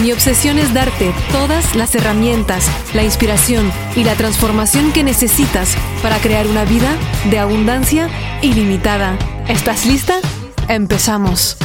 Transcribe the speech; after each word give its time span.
Mi 0.00 0.12
obsesión 0.12 0.58
es 0.58 0.72
darte 0.72 1.12
todas 1.30 1.76
las 1.76 1.94
herramientas, 1.94 2.66
la 2.94 3.04
inspiración 3.04 3.70
y 3.94 4.02
la 4.02 4.14
transformación 4.14 4.94
que 4.94 5.04
necesitas 5.04 5.76
para 6.02 6.16
crear 6.20 6.46
una 6.46 6.64
vida 6.64 6.96
de 7.30 7.38
abundancia 7.38 8.08
ilimitada. 8.40 9.18
¿Estás 9.46 9.84
lista? 9.84 10.14
Empezamos. 10.70 11.58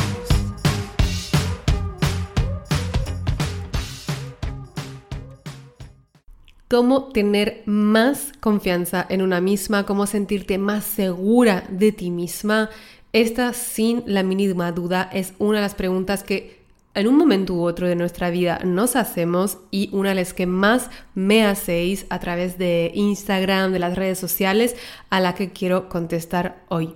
Cómo 6.67 7.05
tener 7.13 7.63
más 7.65 8.33
confianza 8.41 9.05
en 9.07 9.21
una 9.21 9.39
misma, 9.39 9.85
cómo 9.85 10.07
sentirte 10.07 10.57
más 10.57 10.83
segura 10.83 11.63
de 11.69 11.93
ti 11.93 12.11
misma. 12.11 12.69
Esta, 13.13 13.53
sin 13.53 14.03
la 14.05 14.23
mínima 14.23 14.73
duda, 14.73 15.09
es 15.13 15.31
una 15.39 15.59
de 15.59 15.61
las 15.61 15.75
preguntas 15.75 16.23
que 16.23 16.64
en 16.95 17.07
un 17.07 17.17
momento 17.17 17.53
u 17.53 17.63
otro 17.63 17.87
de 17.87 17.95
nuestra 17.95 18.29
vida 18.29 18.59
nos 18.63 18.95
hacemos 18.95 19.59
y 19.69 19.89
una 19.91 20.09
de 20.09 20.15
las 20.15 20.33
que 20.33 20.47
más 20.47 20.89
me 21.13 21.45
hacéis 21.45 22.05
a 22.09 22.19
través 22.19 22.57
de 22.57 22.91
Instagram, 22.95 23.71
de 23.71 23.79
las 23.79 23.95
redes 23.95 24.17
sociales, 24.17 24.75
a 25.09 25.19
la 25.19 25.35
que 25.35 25.51
quiero 25.51 25.89
contestar 25.89 26.63
hoy. 26.69 26.95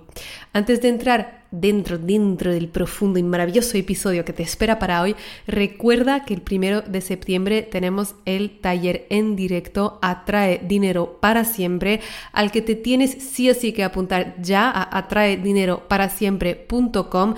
Antes 0.52 0.82
de 0.82 0.88
entrar 0.88 1.40
dentro, 1.50 1.98
dentro 1.98 2.52
del 2.52 2.68
profundo 2.68 3.18
y 3.18 3.22
maravilloso 3.22 3.76
episodio 3.76 4.24
que 4.24 4.32
te 4.32 4.42
espera 4.42 4.78
para 4.78 5.02
hoy, 5.02 5.14
recuerda 5.46 6.24
que 6.24 6.32
el 6.34 6.40
primero 6.42 6.82
de 6.82 7.00
septiembre 7.00 7.62
tenemos 7.62 8.14
el 8.24 8.60
taller 8.60 9.06
en 9.10 9.36
directo 9.36 9.98
Atrae 10.02 10.60
Dinero 10.64 11.18
para 11.20 11.44
Siempre, 11.44 12.00
al 12.32 12.50
que 12.50 12.62
te 12.62 12.74
tienes 12.74 13.12
sí 13.12 13.48
o 13.50 13.54
sí 13.54 13.72
que 13.72 13.84
apuntar 13.84 14.34
ya 14.40 14.68
a 14.70 14.98
atraedineroparasiempre.com. 14.98 17.34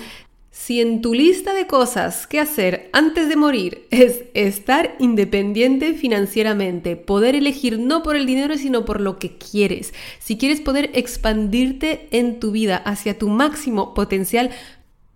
Si 0.52 0.82
en 0.82 1.00
tu 1.00 1.14
lista 1.14 1.54
de 1.54 1.66
cosas 1.66 2.26
que 2.26 2.38
hacer 2.38 2.90
antes 2.92 3.30
de 3.30 3.36
morir 3.36 3.86
es 3.90 4.24
estar 4.34 4.94
independiente 4.98 5.94
financieramente, 5.94 6.94
poder 6.94 7.34
elegir 7.34 7.78
no 7.78 8.02
por 8.02 8.16
el 8.16 8.26
dinero 8.26 8.58
sino 8.58 8.84
por 8.84 9.00
lo 9.00 9.18
que 9.18 9.38
quieres, 9.38 9.94
si 10.18 10.36
quieres 10.36 10.60
poder 10.60 10.90
expandirte 10.92 12.06
en 12.10 12.38
tu 12.38 12.50
vida 12.50 12.76
hacia 12.76 13.16
tu 13.16 13.30
máximo 13.30 13.94
potencial, 13.94 14.50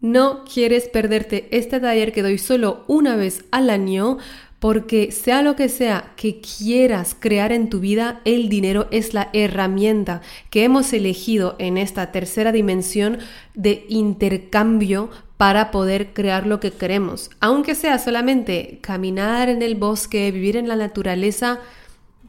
no 0.00 0.42
quieres 0.44 0.88
perderte 0.88 1.48
este 1.50 1.80
taller 1.80 2.12
que 2.12 2.22
doy 2.22 2.38
solo 2.38 2.84
una 2.86 3.14
vez 3.14 3.44
al 3.50 3.68
año, 3.68 4.16
porque 4.58 5.12
sea 5.12 5.42
lo 5.42 5.54
que 5.54 5.68
sea 5.68 6.14
que 6.16 6.40
quieras 6.40 7.14
crear 7.18 7.52
en 7.52 7.68
tu 7.68 7.80
vida, 7.80 8.22
el 8.24 8.48
dinero 8.48 8.88
es 8.90 9.12
la 9.12 9.28
herramienta 9.34 10.22
que 10.48 10.64
hemos 10.64 10.94
elegido 10.94 11.56
en 11.58 11.76
esta 11.76 12.10
tercera 12.10 12.52
dimensión 12.52 13.18
de 13.54 13.84
intercambio 13.90 15.10
para 15.36 15.70
poder 15.70 16.12
crear 16.12 16.46
lo 16.46 16.60
que 16.60 16.72
queremos. 16.72 17.30
Aunque 17.40 17.74
sea 17.74 17.98
solamente 17.98 18.78
caminar 18.80 19.48
en 19.48 19.62
el 19.62 19.74
bosque, 19.74 20.30
vivir 20.30 20.56
en 20.56 20.68
la 20.68 20.76
naturaleza, 20.76 21.58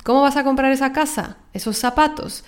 ¿cómo 0.03 0.21
vas 0.21 0.37
a 0.37 0.43
comprar 0.43 0.71
esa 0.71 0.91
casa? 0.91 1.37
Esos 1.53 1.77
zapatos. 1.77 2.43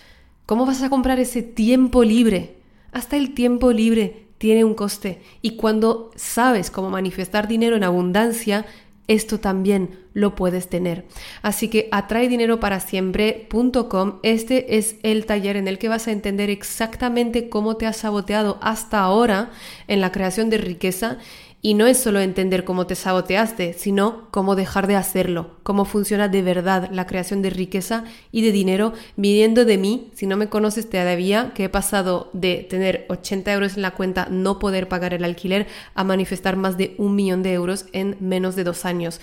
¿Cómo 0.45 0.65
vas 0.65 0.81
a 0.81 0.89
comprar 0.89 1.19
ese 1.19 1.41
tiempo 1.43 2.03
libre? 2.03 2.57
Hasta 2.91 3.17
el 3.17 3.33
tiempo 3.33 3.71
libre 3.71 4.27
tiene 4.37 4.63
un 4.63 4.73
coste. 4.73 5.21
Y 5.41 5.57
cuando 5.57 6.11
sabes 6.15 6.71
cómo 6.71 6.89
manifestar 6.89 7.47
dinero 7.47 7.75
en 7.75 7.83
abundancia, 7.83 8.65
esto 9.09 9.39
también 9.39 9.99
lo 10.13 10.35
puedes 10.35 10.69
tener. 10.69 11.05
Así 11.41 11.67
que 11.67 11.89
atrae 11.91 12.29
dinero 12.29 12.59
para 12.59 12.79
siempre.com. 12.79 14.19
Este 14.21 14.77
es 14.77 14.97
el 15.03 15.25
taller 15.25 15.57
en 15.57 15.67
el 15.67 15.79
que 15.79 15.89
vas 15.89 16.07
a 16.07 16.11
entender 16.11 16.49
exactamente 16.51 17.49
cómo 17.49 17.75
te 17.75 17.87
has 17.87 17.97
saboteado 17.97 18.59
hasta 18.61 18.99
ahora 18.99 19.49
en 19.87 19.99
la 19.99 20.11
creación 20.11 20.51
de 20.51 20.59
riqueza 20.59 21.17
y 21.61 21.73
no 21.73 21.87
es 21.87 21.97
solo 21.97 22.19
entender 22.21 22.63
cómo 22.63 22.87
te 22.87 22.95
saboteaste, 22.95 23.73
sino 23.73 24.29
cómo 24.31 24.55
dejar 24.55 24.87
de 24.87 24.95
hacerlo, 24.95 25.51
cómo 25.63 25.85
funciona 25.85 26.27
de 26.29 26.41
verdad 26.41 26.89
la 26.91 27.05
creación 27.05 27.41
de 27.41 27.49
riqueza 27.49 28.05
y 28.31 28.41
de 28.41 28.51
dinero 28.51 28.93
viniendo 29.17 29.65
de 29.65 29.77
mí. 29.77 30.09
Si 30.13 30.25
no 30.25 30.37
me 30.37 30.47
conoces 30.47 30.89
todavía, 30.89 31.51
que 31.53 31.65
he 31.65 31.69
pasado 31.69 32.29
de 32.33 32.65
tener 32.69 33.05
80 33.09 33.51
euros 33.53 33.75
en 33.75 33.81
la 33.81 33.91
cuenta, 33.91 34.27
no 34.29 34.59
poder 34.59 34.87
pagar 34.87 35.13
el 35.13 35.25
alquiler, 35.25 35.67
a 35.95 36.03
manifestar 36.03 36.55
más 36.55 36.77
de 36.77 36.95
un 36.97 37.15
millón 37.15 37.43
de 37.43 37.53
euros 37.53 37.85
en 37.91 38.15
menos 38.19 38.55
de 38.55 38.63
dos 38.63 38.85
años. 38.85 39.19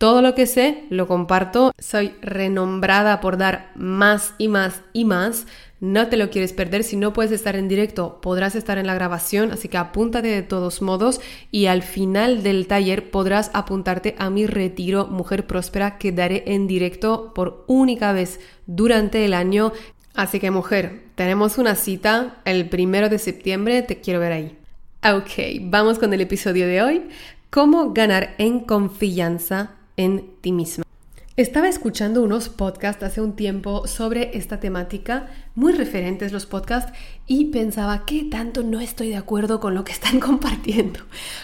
Todo 0.00 0.22
lo 0.22 0.34
que 0.34 0.46
sé 0.46 0.84
lo 0.88 1.06
comparto. 1.06 1.72
Soy 1.78 2.14
renombrada 2.22 3.20
por 3.20 3.36
dar 3.36 3.70
más 3.74 4.32
y 4.38 4.48
más 4.48 4.80
y 4.94 5.04
más. 5.04 5.46
No 5.80 6.08
te 6.08 6.16
lo 6.16 6.30
quieres 6.30 6.52
perder. 6.52 6.84
Si 6.84 6.96
no 6.96 7.12
puedes 7.12 7.32
estar 7.32 7.56
en 7.56 7.66
directo, 7.66 8.20
podrás 8.20 8.54
estar 8.54 8.78
en 8.78 8.86
la 8.86 8.94
grabación. 8.94 9.50
Así 9.50 9.68
que 9.68 9.78
apúntate 9.78 10.28
de 10.28 10.42
todos 10.42 10.82
modos. 10.82 11.20
Y 11.50 11.66
al 11.66 11.82
final 11.82 12.42
del 12.42 12.66
taller 12.66 13.10
podrás 13.10 13.50
apuntarte 13.54 14.14
a 14.18 14.30
mi 14.30 14.46
retiro 14.46 15.06
Mujer 15.06 15.46
Próspera 15.46 15.98
que 15.98 16.12
daré 16.12 16.44
en 16.46 16.66
directo 16.66 17.32
por 17.34 17.64
única 17.66 18.12
vez 18.12 18.40
durante 18.66 19.24
el 19.24 19.34
año. 19.34 19.72
Así 20.14 20.38
que 20.38 20.50
mujer, 20.50 21.04
tenemos 21.14 21.56
una 21.56 21.74
cita 21.74 22.40
el 22.44 22.68
primero 22.68 23.08
de 23.08 23.18
septiembre. 23.18 23.82
Te 23.82 24.00
quiero 24.00 24.20
ver 24.20 24.32
ahí. 24.32 24.58
Ok, 25.02 25.62
vamos 25.62 25.98
con 25.98 26.12
el 26.12 26.20
episodio 26.20 26.66
de 26.66 26.82
hoy. 26.82 27.08
¿Cómo 27.48 27.92
ganar 27.92 28.34
en 28.38 28.60
confianza 28.60 29.76
en 30.00 30.30
ti 30.40 30.52
misma. 30.52 30.89
Estaba 31.40 31.70
escuchando 31.70 32.22
unos 32.22 32.50
podcasts 32.50 33.02
hace 33.02 33.22
un 33.22 33.34
tiempo 33.34 33.86
sobre 33.86 34.36
esta 34.36 34.60
temática, 34.60 35.30
muy 35.54 35.72
referentes 35.72 36.32
los 36.32 36.44
podcasts, 36.44 36.92
y 37.26 37.46
pensaba 37.46 38.04
que 38.04 38.24
tanto 38.24 38.62
no 38.62 38.78
estoy 38.78 39.08
de 39.08 39.16
acuerdo 39.16 39.58
con 39.58 39.74
lo 39.74 39.82
que 39.82 39.92
están 39.92 40.20
compartiendo. 40.20 41.00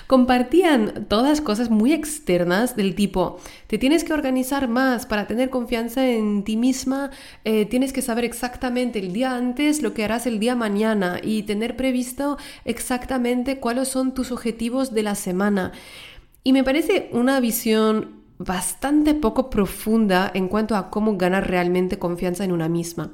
Compartían 0.07 1.07
todas 1.09 1.41
cosas 1.41 1.71
muy 1.71 1.95
externas 1.95 2.77
del 2.77 2.95
tipo, 2.95 3.39
te 3.69 3.79
tienes 3.79 4.05
que 4.05 4.13
organizar 4.13 4.69
más 4.69 5.07
para 5.07 5.27
tener 5.27 5.49
confianza 5.49 6.07
en 6.07 6.45
ti 6.45 6.59
misma, 6.59 7.11
eh, 7.47 7.65
tienes 7.65 7.95
que 7.95 8.03
saber 8.03 8.27
exactamente 8.27 8.99
el 8.99 9.15
día 9.15 9.35
antes 9.35 9.81
lo 9.81 9.95
que 9.95 10.05
harás 10.05 10.27
el 10.27 10.39
día 10.39 10.55
mañana 10.55 11.21
y 11.23 11.45
tener 11.45 11.75
previsto 11.75 12.37
exactamente 12.67 13.61
cuáles 13.61 13.89
son 13.89 14.13
tus 14.13 14.31
objetivos 14.31 14.93
de 14.93 15.03
la 15.05 15.15
semana. 15.15 15.73
Y 16.45 16.53
me 16.53 16.65
parece 16.65 17.09
una 17.13 17.41
visión 17.41 18.26
bastante 18.39 19.15
poco 19.15 19.51
profunda 19.51 20.31
en 20.35 20.49
cuanto 20.49 20.77
a 20.77 20.91
cómo 20.91 21.17
ganar 21.17 21.49
realmente 21.49 21.99
confianza 21.99 22.45
en 22.45 22.53
una 22.53 22.69
misma. 22.69 23.13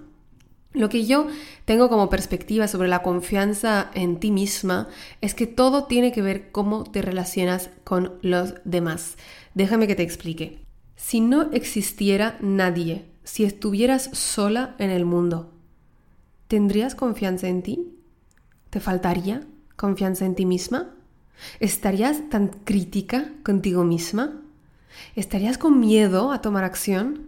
Lo 0.72 0.88
que 0.88 1.05
yo 1.05 1.27
tengo 1.66 1.88
como 1.91 2.09
perspectiva 2.09 2.66
sobre 2.66 2.88
la 2.88 3.03
confianza 3.03 3.91
en 3.94 4.19
ti 4.19 4.31
misma 4.31 4.88
es 5.21 5.34
que 5.34 5.47
todo 5.47 5.84
tiene 5.84 6.12
que 6.12 6.22
ver 6.22 6.50
cómo 6.50 6.84
te 6.84 7.03
relacionas 7.03 7.71
con 7.84 8.15
los 8.22 8.55
demás. 8.65 9.16
Déjame 9.55 9.87
que 9.87 9.94
te 9.94 10.03
explique. 10.03 10.60
Si 10.97 11.21
no 11.21 11.50
existiera 11.53 12.39
nadie, 12.41 13.04
si 13.22 13.44
estuvieras 13.44 14.04
sola 14.12 14.75
en 14.78 14.91
el 14.91 15.04
mundo, 15.04 15.53
¿tendrías 16.49 16.94
confianza 16.94 17.49
en 17.49 17.62
ti? 17.62 17.99
¿Te 18.71 18.81
faltaría 18.81 19.47
confianza 19.77 20.25
en 20.25 20.34
ti 20.34 20.47
misma? 20.47 20.94
¿Estarías 21.60 22.31
tan 22.31 22.49
crítica 22.49 23.33
contigo 23.43 23.84
misma? 23.84 24.41
¿Estarías 25.16 25.58
con 25.58 25.80
miedo 25.80 26.32
a 26.32 26.41
tomar 26.41 26.64
acción? 26.64 27.26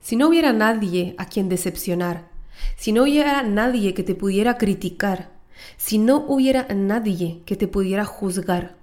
Si 0.00 0.16
no 0.16 0.28
hubiera 0.28 0.52
nadie 0.52 1.14
a 1.18 1.26
quien 1.26 1.48
decepcionar, 1.48 2.28
si 2.76 2.92
no 2.92 3.04
hubiera 3.04 3.42
nadie 3.42 3.94
que 3.94 4.02
te 4.02 4.14
pudiera 4.14 4.58
criticar, 4.58 5.30
si 5.76 5.98
no 5.98 6.24
hubiera 6.28 6.66
nadie 6.74 7.40
que 7.46 7.56
te 7.56 7.68
pudiera 7.68 8.04
juzgar, 8.04 8.76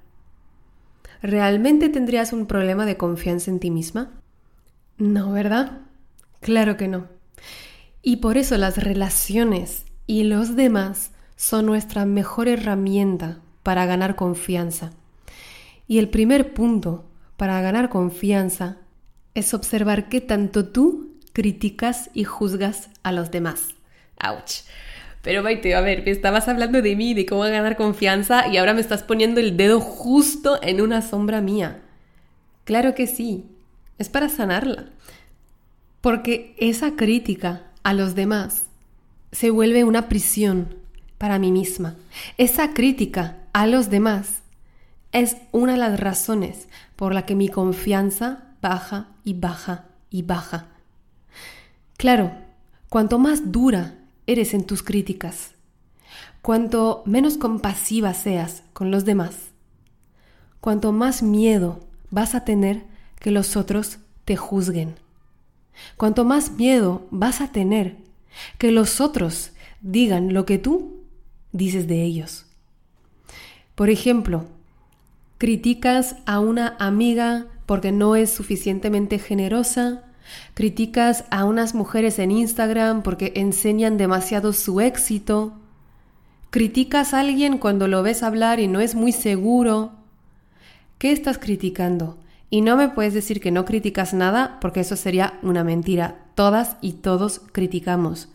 ¿realmente 1.21 1.89
tendrías 1.89 2.33
un 2.33 2.47
problema 2.47 2.85
de 2.85 2.97
confianza 2.97 3.51
en 3.51 3.59
ti 3.59 3.69
misma? 3.69 4.11
No, 4.97 5.31
¿verdad? 5.31 5.79
Claro 6.39 6.77
que 6.77 6.87
no. 6.87 7.07
Y 8.01 8.17
por 8.17 8.37
eso 8.37 8.57
las 8.57 8.77
relaciones 8.77 9.85
y 10.07 10.23
los 10.23 10.55
demás 10.55 11.11
son 11.35 11.67
nuestra 11.67 12.05
mejor 12.05 12.47
herramienta 12.47 13.39
para 13.63 13.85
ganar 13.85 14.15
confianza. 14.15 14.91
Y 15.87 15.99
el 15.99 16.09
primer 16.09 16.53
punto 16.53 17.05
para 17.41 17.59
ganar 17.59 17.89
confianza 17.89 18.77
es 19.33 19.55
observar 19.55 20.09
qué 20.09 20.21
tanto 20.21 20.67
tú 20.67 21.17
criticas 21.33 22.11
y 22.13 22.23
juzgas 22.23 22.91
a 23.01 23.11
los 23.11 23.31
demás. 23.31 23.69
¡Auch! 24.19 24.61
Pero 25.23 25.41
Maite, 25.41 25.73
a 25.73 25.81
ver, 25.81 26.03
me 26.05 26.11
estabas 26.11 26.47
hablando 26.47 26.83
de 26.83 26.95
mí, 26.95 27.15
de 27.15 27.25
cómo 27.25 27.41
ganar 27.41 27.77
confianza 27.77 28.47
y 28.47 28.57
ahora 28.57 28.75
me 28.75 28.81
estás 28.81 29.01
poniendo 29.01 29.39
el 29.39 29.57
dedo 29.57 29.79
justo 29.79 30.59
en 30.61 30.81
una 30.81 31.01
sombra 31.01 31.41
mía. 31.41 31.81
Claro 32.63 32.93
que 32.93 33.07
sí, 33.07 33.45
es 33.97 34.07
para 34.07 34.29
sanarla. 34.29 34.89
Porque 35.99 36.53
esa 36.59 36.95
crítica 36.95 37.63
a 37.81 37.95
los 37.95 38.13
demás 38.13 38.67
se 39.31 39.49
vuelve 39.49 39.83
una 39.83 40.09
prisión 40.09 40.75
para 41.17 41.39
mí 41.39 41.51
misma. 41.51 41.95
Esa 42.37 42.75
crítica 42.75 43.37
a 43.51 43.65
los 43.65 43.89
demás 43.89 44.41
es 45.11 45.37
una 45.51 45.73
de 45.73 45.77
las 45.77 45.99
razones 45.99 46.67
por 46.95 47.13
la 47.13 47.25
que 47.25 47.35
mi 47.35 47.49
confianza 47.49 48.43
baja 48.61 49.07
y 49.23 49.33
baja 49.33 49.85
y 50.09 50.21
baja. 50.23 50.67
Claro, 51.97 52.31
cuanto 52.89 53.19
más 53.19 53.51
dura 53.51 53.95
eres 54.27 54.53
en 54.53 54.65
tus 54.65 54.83
críticas, 54.83 55.51
cuanto 56.41 57.03
menos 57.05 57.37
compasiva 57.37 58.13
seas 58.13 58.63
con 58.73 58.91
los 58.91 59.05
demás, 59.05 59.35
cuanto 60.59 60.91
más 60.91 61.23
miedo 61.23 61.79
vas 62.09 62.35
a 62.35 62.45
tener 62.45 62.83
que 63.19 63.31
los 63.31 63.55
otros 63.55 63.99
te 64.25 64.35
juzguen, 64.35 64.95
cuanto 65.97 66.25
más 66.25 66.51
miedo 66.51 67.07
vas 67.11 67.41
a 67.41 67.51
tener 67.51 67.97
que 68.57 68.71
los 68.71 69.01
otros 69.01 69.51
digan 69.81 70.33
lo 70.33 70.45
que 70.45 70.57
tú 70.57 71.01
dices 71.51 71.87
de 71.87 72.03
ellos. 72.03 72.45
Por 73.75 73.89
ejemplo, 73.89 74.45
criticas 75.41 76.17
a 76.27 76.39
una 76.39 76.75
amiga 76.77 77.47
porque 77.65 77.91
no 77.91 78.15
es 78.15 78.29
suficientemente 78.29 79.17
generosa, 79.17 80.03
criticas 80.53 81.23
a 81.31 81.45
unas 81.45 81.73
mujeres 81.73 82.19
en 82.19 82.29
Instagram 82.29 83.01
porque 83.01 83.33
enseñan 83.35 83.97
demasiado 83.97 84.53
su 84.53 84.81
éxito, 84.81 85.53
criticas 86.51 87.15
a 87.15 87.21
alguien 87.21 87.57
cuando 87.57 87.87
lo 87.87 88.03
ves 88.03 88.21
hablar 88.21 88.59
y 88.59 88.67
no 88.67 88.81
es 88.81 88.93
muy 88.93 89.11
seguro. 89.11 89.93
¿Qué 90.99 91.11
estás 91.11 91.39
criticando? 91.39 92.19
Y 92.51 92.61
no 92.61 92.77
me 92.77 92.89
puedes 92.89 93.15
decir 93.15 93.41
que 93.41 93.49
no 93.49 93.65
criticas 93.65 94.13
nada 94.13 94.59
porque 94.61 94.81
eso 94.81 94.95
sería 94.95 95.39
una 95.41 95.63
mentira. 95.63 96.19
Todas 96.35 96.77
y 96.81 96.91
todos 96.93 97.41
criticamos. 97.51 98.29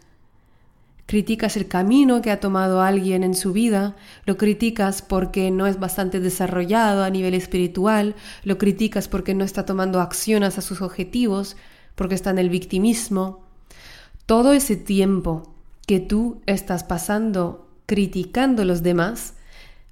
Criticas 1.07 1.57
el 1.57 1.69
camino 1.69 2.21
que 2.21 2.33
ha 2.33 2.41
tomado 2.41 2.83
alguien 2.83 3.23
en 3.23 3.35
su 3.35 3.53
vida, 3.53 3.95
lo 4.25 4.37
criticas 4.37 5.03
porque 5.03 5.53
no 5.53 5.69
es 5.69 5.79
bastante 5.79 6.19
desarrollado 6.19 7.05
a 7.05 7.11
nivel 7.11 7.35
espiritual, 7.35 8.17
lo 8.43 8.59
criticas 8.59 9.07
porque 9.07 9.35
no 9.35 9.45
está 9.45 9.65
tomando 9.65 10.01
acciones 10.01 10.59
a 10.59 10.63
sus 10.63 10.83
objetivos, 10.83 11.57
porque 11.95 12.17
está 12.17 12.31
en 12.31 12.39
el 12.39 12.51
victimismo. 12.51 13.45
Todo 14.27 14.53
ese 14.53 14.75
tiempo 14.75 15.55
que 15.87 16.01
tú 16.01 16.43
estás 16.47 16.83
pasando 16.83 17.69
criticando 17.87 18.63
a 18.63 18.65
los 18.65 18.83
demás 18.83 19.35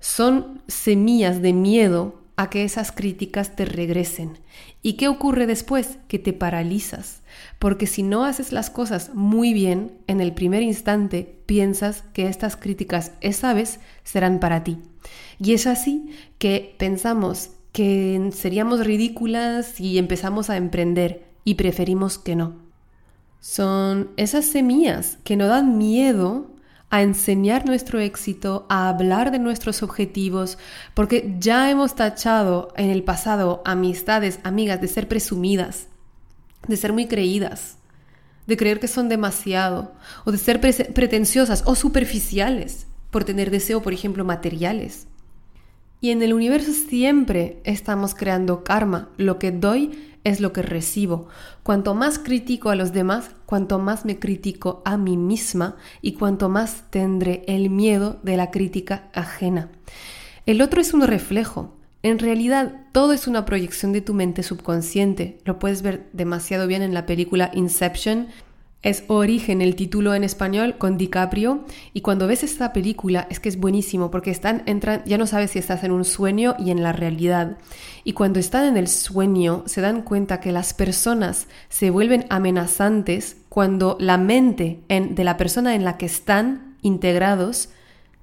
son 0.00 0.62
semillas 0.66 1.40
de 1.40 1.52
miedo 1.52 2.20
a 2.36 2.50
que 2.50 2.64
esas 2.64 2.90
críticas 2.90 3.54
te 3.54 3.64
regresen. 3.64 4.38
¿Y 4.82 4.94
qué 4.94 5.08
ocurre 5.08 5.46
después? 5.46 5.98
Que 6.08 6.18
te 6.18 6.32
paralizas. 6.32 7.22
Porque 7.58 7.86
si 7.86 8.02
no 8.02 8.24
haces 8.24 8.52
las 8.52 8.70
cosas 8.70 9.10
muy 9.14 9.52
bien, 9.54 9.92
en 10.06 10.20
el 10.20 10.32
primer 10.34 10.62
instante 10.62 11.40
piensas 11.46 12.02
que 12.12 12.28
estas 12.28 12.56
críticas 12.56 13.12
esa 13.20 13.54
vez 13.54 13.80
serán 14.02 14.40
para 14.40 14.64
ti. 14.64 14.78
Y 15.38 15.54
es 15.54 15.66
así 15.66 16.10
que 16.38 16.74
pensamos 16.78 17.50
que 17.72 18.30
seríamos 18.32 18.86
ridículas 18.86 19.80
y 19.80 19.98
empezamos 19.98 20.48
a 20.48 20.56
emprender 20.56 21.26
y 21.44 21.54
preferimos 21.54 22.18
que 22.18 22.36
no. 22.36 22.54
Son 23.40 24.10
esas 24.16 24.46
semillas 24.46 25.18
que 25.24 25.36
no 25.36 25.48
dan 25.48 25.76
miedo 25.76 26.54
a 26.88 27.02
enseñar 27.02 27.66
nuestro 27.66 27.98
éxito, 27.98 28.66
a 28.68 28.88
hablar 28.88 29.32
de 29.32 29.40
nuestros 29.40 29.82
objetivos, 29.82 30.58
porque 30.94 31.34
ya 31.40 31.68
hemos 31.68 31.96
tachado 31.96 32.72
en 32.76 32.88
el 32.88 33.02
pasado 33.02 33.62
amistades, 33.64 34.38
amigas, 34.44 34.80
de 34.80 34.86
ser 34.86 35.08
presumidas, 35.08 35.88
de 36.66 36.76
ser 36.76 36.92
muy 36.92 37.06
creídas, 37.06 37.78
de 38.46 38.56
creer 38.56 38.80
que 38.80 38.88
son 38.88 39.08
demasiado, 39.08 39.92
o 40.24 40.32
de 40.32 40.38
ser 40.38 40.60
pretenciosas 40.60 41.62
o 41.66 41.74
superficiales 41.74 42.86
por 43.10 43.24
tener 43.24 43.50
deseo, 43.50 43.82
por 43.82 43.92
ejemplo, 43.92 44.24
materiales. 44.24 45.06
Y 46.00 46.10
en 46.10 46.22
el 46.22 46.34
universo 46.34 46.72
siempre 46.72 47.60
estamos 47.64 48.14
creando 48.14 48.62
karma. 48.62 49.08
Lo 49.16 49.38
que 49.38 49.52
doy 49.52 50.14
es 50.24 50.40
lo 50.40 50.52
que 50.52 50.62
recibo. 50.62 51.28
Cuanto 51.62 51.94
más 51.94 52.18
critico 52.18 52.70
a 52.70 52.76
los 52.76 52.92
demás, 52.92 53.30
cuanto 53.46 53.78
más 53.78 54.04
me 54.04 54.18
critico 54.18 54.82
a 54.84 54.96
mí 54.96 55.16
misma 55.16 55.76
y 56.02 56.12
cuanto 56.12 56.48
más 56.48 56.84
tendré 56.90 57.44
el 57.46 57.70
miedo 57.70 58.18
de 58.22 58.36
la 58.36 58.50
crítica 58.50 59.08
ajena. 59.14 59.70
El 60.44 60.60
otro 60.60 60.80
es 60.80 60.92
un 60.92 61.02
reflejo. 61.02 61.74
En 62.04 62.18
realidad, 62.18 62.82
todo 62.92 63.14
es 63.14 63.26
una 63.26 63.46
proyección 63.46 63.94
de 63.94 64.02
tu 64.02 64.12
mente 64.12 64.42
subconsciente. 64.42 65.38
Lo 65.46 65.58
puedes 65.58 65.80
ver 65.80 66.10
demasiado 66.12 66.66
bien 66.66 66.82
en 66.82 66.92
la 66.92 67.06
película 67.06 67.50
Inception, 67.54 68.28
es 68.82 69.04
Origen 69.06 69.62
el 69.62 69.74
título 69.74 70.14
en 70.14 70.22
español 70.22 70.76
con 70.76 70.98
DiCaprio 70.98 71.64
y 71.94 72.02
cuando 72.02 72.26
ves 72.26 72.42
esta 72.42 72.74
película 72.74 73.26
es 73.30 73.40
que 73.40 73.48
es 73.48 73.58
buenísimo 73.58 74.10
porque 74.10 74.30
están 74.30 74.62
entran 74.66 75.02
ya 75.06 75.16
no 75.16 75.26
sabes 75.26 75.52
si 75.52 75.58
estás 75.58 75.82
en 75.84 75.92
un 75.92 76.04
sueño 76.04 76.54
y 76.58 76.70
en 76.70 76.82
la 76.82 76.92
realidad. 76.92 77.56
Y 78.04 78.12
cuando 78.12 78.38
están 78.38 78.66
en 78.66 78.76
el 78.76 78.88
sueño 78.88 79.62
se 79.64 79.80
dan 79.80 80.02
cuenta 80.02 80.40
que 80.40 80.52
las 80.52 80.74
personas 80.74 81.48
se 81.70 81.88
vuelven 81.88 82.26
amenazantes 82.28 83.38
cuando 83.48 83.96
la 83.98 84.18
mente 84.18 84.80
de 84.90 85.24
la 85.24 85.38
persona 85.38 85.74
en 85.74 85.84
la 85.84 85.96
que 85.96 86.04
están 86.04 86.76
integrados 86.82 87.70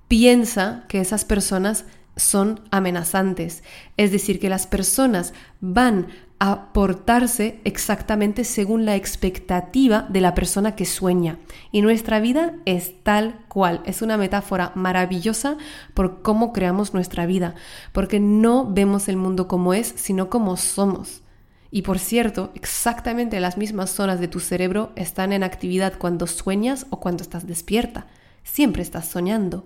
piensa 0.07 0.83
que 0.87 0.99
esas 0.99 1.25
personas 1.25 1.85
son 2.21 2.61
amenazantes. 2.71 3.63
Es 3.97 4.11
decir, 4.11 4.39
que 4.39 4.49
las 4.49 4.67
personas 4.67 5.33
van 5.59 6.07
a 6.39 6.73
portarse 6.73 7.59
exactamente 7.65 8.43
según 8.43 8.83
la 8.85 8.95
expectativa 8.95 10.07
de 10.09 10.21
la 10.21 10.33
persona 10.33 10.75
que 10.75 10.85
sueña. 10.85 11.37
Y 11.71 11.81
nuestra 11.81 12.19
vida 12.19 12.55
es 12.65 13.03
tal 13.03 13.45
cual. 13.47 13.81
Es 13.85 14.01
una 14.01 14.17
metáfora 14.17 14.71
maravillosa 14.73 15.57
por 15.93 16.23
cómo 16.23 16.51
creamos 16.51 16.95
nuestra 16.95 17.27
vida, 17.27 17.53
porque 17.91 18.19
no 18.19 18.65
vemos 18.71 19.07
el 19.07 19.17
mundo 19.17 19.47
como 19.47 19.73
es, 19.75 19.93
sino 19.97 20.29
como 20.29 20.57
somos. 20.57 21.21
Y 21.69 21.83
por 21.83 21.99
cierto, 21.99 22.51
exactamente 22.55 23.39
las 23.39 23.57
mismas 23.57 23.91
zonas 23.91 24.19
de 24.19 24.27
tu 24.27 24.39
cerebro 24.39 24.91
están 24.95 25.33
en 25.33 25.43
actividad 25.43 25.93
cuando 25.97 26.27
sueñas 26.27 26.87
o 26.89 26.99
cuando 26.99 27.21
estás 27.23 27.45
despierta. 27.45 28.07
Siempre 28.43 28.81
estás 28.81 29.07
soñando. 29.07 29.65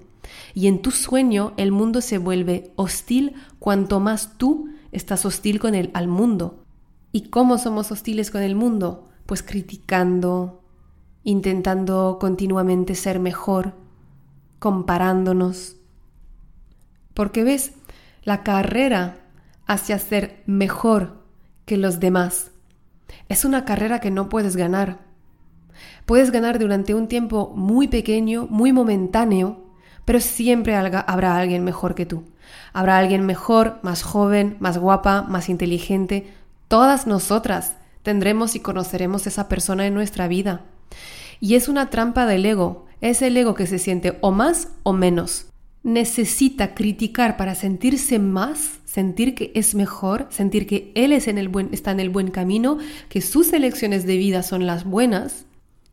Y 0.53 0.67
en 0.67 0.81
tu 0.81 0.91
sueño 0.91 1.53
el 1.57 1.71
mundo 1.71 2.01
se 2.01 2.17
vuelve 2.17 2.71
hostil 2.75 3.35
cuanto 3.59 3.99
más 3.99 4.37
tú 4.37 4.69
estás 4.91 5.25
hostil 5.25 5.59
con 5.59 5.75
el 5.75 5.91
al 5.93 6.07
mundo. 6.07 6.63
¿Y 7.11 7.29
cómo 7.29 7.57
somos 7.57 7.91
hostiles 7.91 8.31
con 8.31 8.41
el 8.41 8.55
mundo? 8.55 9.09
Pues 9.25 9.41
criticando, 9.41 10.63
intentando 11.23 12.17
continuamente 12.19 12.95
ser 12.95 13.19
mejor, 13.19 13.73
comparándonos. 14.59 15.77
Porque 17.13 17.43
ves, 17.43 17.73
la 18.23 18.43
carrera 18.43 19.19
hacia 19.65 19.99
ser 19.99 20.43
mejor 20.45 21.23
que 21.65 21.77
los 21.77 21.99
demás 21.99 22.51
es 23.29 23.45
una 23.45 23.65
carrera 23.65 23.99
que 23.99 24.11
no 24.11 24.29
puedes 24.29 24.55
ganar. 24.55 24.99
Puedes 26.05 26.31
ganar 26.31 26.59
durante 26.59 26.93
un 26.93 27.07
tiempo 27.07 27.51
muy 27.55 27.87
pequeño, 27.87 28.47
muy 28.49 28.71
momentáneo, 28.71 29.64
pero 30.05 30.19
siempre 30.19 30.75
habrá 30.75 31.37
alguien 31.37 31.63
mejor 31.63 31.95
que 31.95 32.05
tú. 32.05 32.23
Habrá 32.73 32.97
alguien 32.97 33.25
mejor, 33.25 33.79
más 33.81 34.03
joven, 34.03 34.55
más 34.59 34.77
guapa, 34.77 35.23
más 35.23 35.49
inteligente, 35.49 36.31
Todas 36.67 37.05
nosotras 37.05 37.75
tendremos 38.01 38.55
y 38.55 38.59
conoceremos 38.59 39.27
esa 39.27 39.47
persona 39.47 39.85
en 39.85 39.93
nuestra 39.93 40.27
vida. 40.27 40.65
Y 41.39 41.55
es 41.55 41.67
una 41.67 41.89
trampa 41.89 42.25
del 42.25 42.45
ego, 42.45 42.85
es 43.01 43.21
el 43.21 43.37
ego 43.37 43.53
que 43.53 43.67
se 43.67 43.77
siente 43.77 44.17
o 44.21 44.31
más 44.31 44.69
o 44.81 44.93
menos. 44.93 45.47
Necesita 45.83 46.73
criticar 46.73 47.37
para 47.37 47.53
sentirse 47.53 48.17
más, 48.17 48.79
sentir 48.85 49.35
que 49.35 49.51
es 49.53 49.75
mejor, 49.75 50.25
sentir 50.31 50.65
que 50.65 50.91
él 50.95 51.13
es 51.13 51.27
en 51.27 51.37
el 51.37 51.49
buen, 51.49 51.69
está 51.71 51.91
en 51.91 51.99
el 51.99 52.09
buen 52.09 52.31
camino, 52.31 52.79
que 53.09 53.21
sus 53.21 53.53
elecciones 53.53 54.07
de 54.07 54.17
vida 54.17 54.41
son 54.41 54.65
las 54.65 54.85
buenas. 54.85 55.45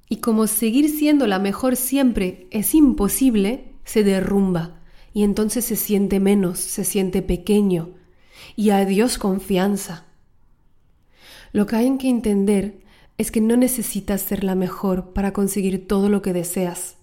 Y 0.08 0.16
como 0.16 0.46
seguir 0.46 0.88
siendo 0.88 1.26
la 1.26 1.38
mejor 1.38 1.76
siempre 1.76 2.46
es 2.50 2.74
imposible, 2.74 3.71
se 3.84 4.04
derrumba 4.04 4.80
y 5.12 5.24
entonces 5.24 5.64
se 5.64 5.76
siente 5.76 6.20
menos, 6.20 6.58
se 6.58 6.84
siente 6.84 7.22
pequeño 7.22 7.90
y 8.56 8.70
adiós 8.70 9.18
confianza. 9.18 10.06
Lo 11.52 11.66
que 11.66 11.76
hay 11.76 11.98
que 11.98 12.08
entender 12.08 12.80
es 13.18 13.30
que 13.30 13.40
no 13.40 13.56
necesitas 13.56 14.22
ser 14.22 14.42
la 14.42 14.54
mejor 14.54 15.12
para 15.12 15.32
conseguir 15.32 15.86
todo 15.86 16.08
lo 16.08 16.22
que 16.22 16.32
deseas. 16.32 16.96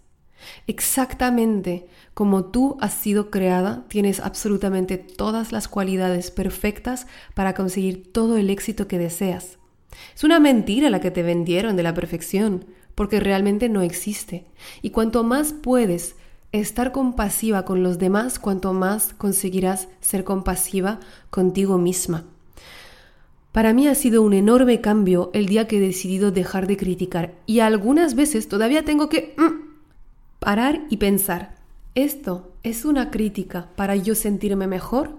Exactamente 0.67 1.88
como 2.13 2.45
tú 2.45 2.77
has 2.81 2.93
sido 2.93 3.29
creada, 3.29 3.86
tienes 3.88 4.19
absolutamente 4.19 4.98
todas 4.98 5.51
las 5.51 5.67
cualidades 5.67 6.31
perfectas 6.31 7.07
para 7.33 7.53
conseguir 7.53 8.12
todo 8.12 8.38
el 8.38 8.50
éxito 8.50 8.88
que 8.88 8.98
deseas. 8.98 9.57
Es 10.15 10.24
una 10.24 10.39
mentira 10.39 10.89
la 10.89 11.00
que 11.00 11.12
te 11.12 11.24
vendieron 11.24 11.75
de 11.75 11.83
la 11.83 11.93
perfección, 11.93 12.65
porque 12.95 13.19
realmente 13.19 13.69
no 13.69 13.81
existe. 13.81 14.45
Y 14.81 14.89
cuanto 14.89 15.24
más 15.24 15.53
puedes 15.53 16.15
estar 16.51 16.91
compasiva 16.91 17.63
con 17.63 17.84
los 17.84 18.00
demás, 18.00 18.39
cuanto 18.39 18.74
más 18.74 19.13
conseguirás 19.13 19.88
ser 20.01 20.24
compasiva 20.24 21.00
contigo 21.29 21.77
misma. 21.77 22.25
Para 23.51 23.74
mí 23.74 23.88
ha 23.88 23.96
sido 23.96 24.22
un 24.22 24.34
enorme 24.34 24.79
cambio 24.79 25.32
el 25.34 25.48
día 25.48 25.68
que 25.68 25.77
he 25.77 25.79
decidido 25.82 26.32
dejar 26.32 26.68
de 26.68 26.77
criticar 26.77 27.34
y 27.46 27.60
algunas 27.60 28.15
veces 28.15 28.48
todavía 28.48 28.86
tengo 28.86 29.10
que 29.10 29.34
mm, 29.38 29.70
parar 30.39 30.82
y 30.89 30.98
pensar, 30.98 31.56
¿esto 31.96 32.51
es 32.63 32.86
una 32.86 33.10
crítica 33.10 33.68
para 33.75 33.96
yo 33.96 34.13
sentirme 34.15 34.68
mejor? 34.68 35.18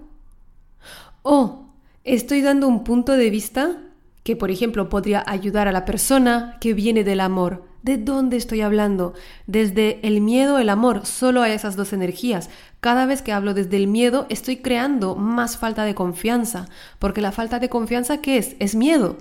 ¿O 1.23 1.65
estoy 2.03 2.41
dando 2.41 2.67
un 2.67 2.83
punto 2.83 3.13
de 3.13 3.29
vista 3.29 3.77
que, 4.23 4.35
por 4.35 4.49
ejemplo, 4.49 4.89
podría 4.89 5.23
ayudar 5.27 5.67
a 5.67 5.71
la 5.71 5.85
persona 5.85 6.57
que 6.61 6.73
viene 6.73 7.03
del 7.03 7.19
amor? 7.19 7.70
¿De 7.83 7.97
dónde 7.97 8.37
estoy 8.37 8.61
hablando? 8.61 9.13
Desde 9.47 9.99
el 10.07 10.21
miedo, 10.21 10.59
el 10.59 10.69
amor, 10.69 11.05
solo 11.05 11.41
a 11.41 11.49
esas 11.49 11.75
dos 11.75 11.93
energías. 11.93 12.49
Cada 12.79 13.07
vez 13.07 13.23
que 13.23 13.31
hablo 13.31 13.55
desde 13.55 13.77
el 13.77 13.87
miedo, 13.87 14.27
estoy 14.29 14.57
creando 14.57 15.15
más 15.15 15.57
falta 15.57 15.83
de 15.83 15.95
confianza, 15.95 16.67
porque 16.99 17.21
la 17.21 17.31
falta 17.31 17.59
de 17.59 17.69
confianza, 17.69 18.21
¿qué 18.21 18.37
es? 18.37 18.55
Es 18.59 18.75
miedo. 18.75 19.17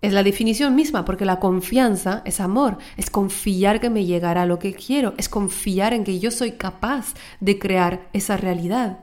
Es 0.00 0.12
la 0.14 0.22
definición 0.22 0.74
misma, 0.74 1.04
porque 1.04 1.24
la 1.26 1.38
confianza 1.38 2.22
es 2.24 2.40
amor, 2.40 2.78
es 2.96 3.10
confiar 3.10 3.80
que 3.80 3.90
me 3.90 4.06
llegará 4.06 4.46
lo 4.46 4.58
que 4.58 4.74
quiero, 4.74 5.14
es 5.18 5.28
confiar 5.28 5.92
en 5.92 6.04
que 6.04 6.18
yo 6.18 6.30
soy 6.30 6.52
capaz 6.52 7.14
de 7.40 7.58
crear 7.58 8.08
esa 8.12 8.36
realidad. 8.36 9.00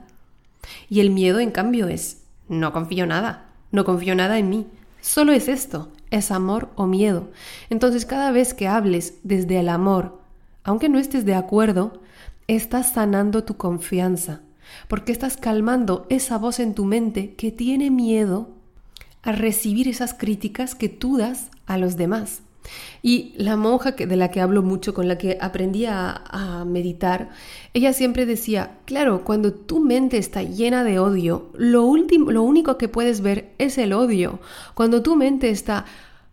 Y 0.88 1.00
el 1.00 1.10
miedo, 1.10 1.38
en 1.38 1.50
cambio, 1.50 1.88
es 1.88 2.22
no 2.48 2.72
confío 2.72 3.06
nada, 3.06 3.46
no 3.70 3.84
confío 3.84 4.14
nada 4.14 4.38
en 4.38 4.48
mí, 4.48 4.66
solo 5.00 5.32
es 5.32 5.48
esto, 5.48 5.90
es 6.14 6.30
amor 6.30 6.70
o 6.76 6.86
miedo. 6.86 7.30
Entonces 7.70 8.06
cada 8.06 8.30
vez 8.30 8.54
que 8.54 8.68
hables 8.68 9.14
desde 9.24 9.58
el 9.58 9.68
amor, 9.68 10.20
aunque 10.62 10.88
no 10.88 10.98
estés 10.98 11.24
de 11.24 11.34
acuerdo, 11.34 12.00
estás 12.46 12.92
sanando 12.92 13.42
tu 13.42 13.56
confianza, 13.56 14.40
porque 14.86 15.10
estás 15.10 15.36
calmando 15.36 16.06
esa 16.08 16.38
voz 16.38 16.60
en 16.60 16.74
tu 16.74 16.84
mente 16.84 17.34
que 17.34 17.50
tiene 17.50 17.90
miedo 17.90 18.48
a 19.22 19.32
recibir 19.32 19.88
esas 19.88 20.14
críticas 20.14 20.74
que 20.74 20.88
tú 20.88 21.16
das 21.16 21.50
a 21.66 21.78
los 21.78 21.96
demás. 21.96 22.43
Y 23.02 23.34
la 23.36 23.56
monja 23.56 23.92
de 23.92 24.16
la 24.16 24.30
que 24.30 24.40
hablo 24.40 24.62
mucho, 24.62 24.94
con 24.94 25.08
la 25.08 25.18
que 25.18 25.38
aprendí 25.40 25.86
a, 25.86 26.64
meditar, 26.66 27.30
ella 27.74 27.92
siempre 27.92 28.26
decía, 28.26 28.78
claro, 28.86 29.24
cuando 29.24 29.52
tu 29.52 29.80
mente 29.80 30.16
está 30.16 30.42
llena 30.42 30.84
de 30.84 30.98
odio, 30.98 31.50
lo, 31.54 31.84
último, 31.84 32.30
lo 32.30 32.42
único 32.42 32.78
que 32.78 32.88
puedes 32.88 33.20
ver 33.20 33.52
es 33.58 33.76
el 33.78 33.92
odio. 33.92 34.40
Cuando 34.74 35.02
tu 35.02 35.16
mente 35.16 35.50
está 35.50 35.84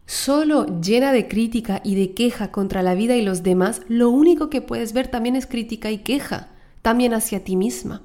solo 0.05 0.65
llena 0.81 1.11
de 1.11 1.27
crítica 1.27 1.81
y 1.83 1.95
de 1.95 2.13
queja 2.13 2.51
contra 2.51 2.83
la 2.83 2.95
vida 2.95 3.15
y 3.15 3.21
los 3.21 3.43
demás, 3.43 3.81
lo 3.87 4.09
único 4.09 4.49
que 4.49 4.61
puedes 4.61 4.93
ver 4.93 5.07
también 5.09 5.35
es 5.35 5.47
crítica 5.47 5.91
y 5.91 5.99
queja, 5.99 6.49
también 6.81 7.13
hacia 7.13 7.43
ti 7.43 7.55
misma. 7.55 8.01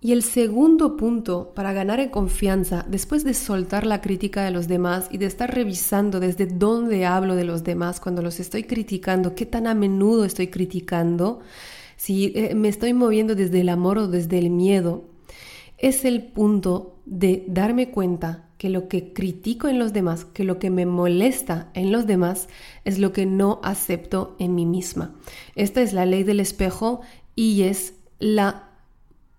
Y 0.00 0.12
el 0.12 0.22
segundo 0.22 0.96
punto 0.96 1.52
para 1.54 1.72
ganar 1.72 1.98
en 1.98 2.10
confianza, 2.10 2.86
después 2.88 3.24
de 3.24 3.34
soltar 3.34 3.84
la 3.84 4.00
crítica 4.00 4.44
de 4.44 4.52
los 4.52 4.68
demás 4.68 5.08
y 5.10 5.18
de 5.18 5.26
estar 5.26 5.52
revisando 5.52 6.20
desde 6.20 6.46
dónde 6.46 7.04
hablo 7.04 7.34
de 7.34 7.42
los 7.42 7.64
demás 7.64 7.98
cuando 7.98 8.22
los 8.22 8.38
estoy 8.38 8.62
criticando, 8.62 9.34
qué 9.34 9.44
tan 9.44 9.66
a 9.66 9.74
menudo 9.74 10.24
estoy 10.24 10.48
criticando, 10.48 11.40
si 11.96 12.26
eh, 12.36 12.54
me 12.54 12.68
estoy 12.68 12.92
moviendo 12.92 13.34
desde 13.34 13.60
el 13.60 13.68
amor 13.68 13.98
o 13.98 14.06
desde 14.06 14.38
el 14.38 14.50
miedo, 14.50 15.04
es 15.78 16.04
el 16.04 16.22
punto 16.22 17.00
de 17.04 17.44
darme 17.48 17.90
cuenta 17.90 18.48
que 18.56 18.68
lo 18.68 18.88
que 18.88 19.12
critico 19.12 19.66
en 19.66 19.80
los 19.80 19.92
demás, 19.92 20.24
que 20.24 20.44
lo 20.44 20.60
que 20.60 20.70
me 20.70 20.86
molesta 20.86 21.70
en 21.74 21.90
los 21.90 22.06
demás, 22.06 22.48
es 22.84 22.98
lo 22.98 23.12
que 23.12 23.26
no 23.26 23.60
acepto 23.64 24.36
en 24.38 24.54
mí 24.54 24.64
misma. 24.64 25.14
Esta 25.56 25.82
es 25.82 25.92
la 25.92 26.06
ley 26.06 26.22
del 26.22 26.38
espejo 26.38 27.00
y 27.34 27.62
es 27.62 27.94
la 28.18 28.67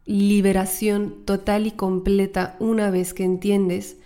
liberación 0.09 1.23
total 1.23 1.67
y 1.67 1.71
completa 1.71 2.55
una 2.59 2.89
vez 2.89 3.13
que 3.13 3.23
entiendes 3.23 3.97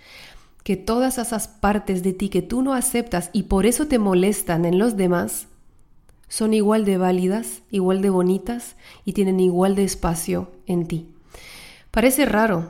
que 0.64 0.76
todas 0.76 1.18
esas 1.18 1.48
partes 1.48 2.04
de 2.04 2.12
ti 2.12 2.28
que 2.28 2.42
tú 2.42 2.62
no 2.62 2.74
aceptas 2.74 3.30
y 3.32 3.44
por 3.44 3.66
eso 3.66 3.88
te 3.88 4.00
molestan 4.00 4.66
en 4.66 4.80
los 4.80 4.98
demás, 4.98 5.48
son 6.28 6.54
igual 6.54 6.84
de 6.84 6.98
válidas, 6.98 7.62
igual 7.72 8.02
de 8.02 8.10
bonitas 8.10 8.76
y 9.06 9.14
tienen 9.14 9.40
igual 9.40 9.76
de 9.76 9.86
espacio 9.86 10.52
en 10.66 10.88
ti. 10.88 11.08
Parece 11.90 12.26
raro, 12.26 12.70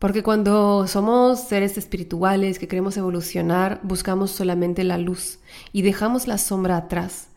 porque 0.00 0.24
cuando 0.24 0.88
somos 0.88 1.40
seres 1.40 1.78
espirituales 1.78 2.58
que 2.58 2.66
queremos 2.66 2.96
evolucionar, 2.96 3.78
buscamos 3.84 4.32
solamente 4.32 4.82
la 4.82 4.98
luz 4.98 5.38
y 5.72 5.82
dejamos 5.82 6.26
la 6.26 6.38
sombra 6.38 6.76
atrás. 6.76 7.28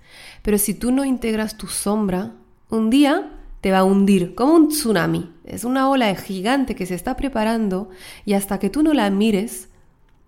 Pero 0.42 0.58
si 0.58 0.74
tú 0.74 0.92
no 0.92 1.06
integras 1.06 1.58
tu 1.58 1.68
sombra, 1.68 2.34
un 2.70 2.90
día 2.90 3.37
te 3.62 3.72
va 3.72 3.80
a 3.80 3.84
hundir 3.84 4.36
como 4.36 4.54
un 4.54 4.70
tsunami. 4.70 5.32
Es 5.46 5.64
una 5.64 5.90
ola 5.90 6.14
gigante 6.16 6.76
que 6.76 6.86
se 6.86 6.96
está 6.96 7.16
preparando 7.16 7.90
y 8.26 8.34
hasta 8.34 8.60
que 8.60 8.70
tú 8.70 8.84
no 8.84 8.94
la 8.94 9.10
mires, 9.10 9.70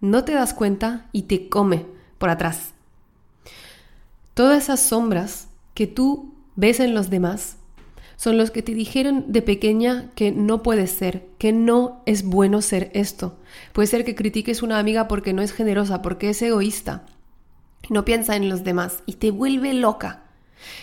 no 0.02 0.24
te 0.24 0.34
das 0.34 0.54
cuenta 0.54 1.08
y 1.12 1.24
te 1.24 1.50
come 1.50 1.86
por 2.18 2.30
atrás. 2.30 2.74
Todas 4.34 4.64
esas 4.64 4.82
sombras 4.82 5.48
que 5.74 5.88
tú 5.88 6.34
ves 6.56 6.80
en 6.80 6.94
los 6.94 7.10
demás 7.10 7.58
son 8.16 8.38
los 8.38 8.52
que 8.52 8.62
te 8.62 8.74
dijeron 8.74 9.26
de 9.28 9.42
pequeña 9.42 10.10
que 10.16 10.32
no 10.32 10.62
puede 10.62 10.88
ser, 10.88 11.26
que 11.38 11.54
no 11.54 12.02
es 12.06 12.24
bueno 12.24 12.62
ser 12.62 12.92
esto. 12.94 13.38
Puede 13.72 13.88
ser 13.88 14.04
que 14.04 14.16
critiques 14.16 14.62
una 14.62 14.78
amiga 14.78 15.08
porque 15.08 15.32
no 15.32 15.42
es 15.42 15.54
generosa, 15.54 16.02
porque 16.02 16.30
es 16.30 16.42
egoísta, 16.42 17.06
no 17.90 18.04
piensa 18.04 18.36
en 18.36 18.50
los 18.50 18.66
demás 18.66 19.04
y 19.06 19.14
te 19.14 19.32
vuelve 19.32 19.74
loca. 19.74 20.24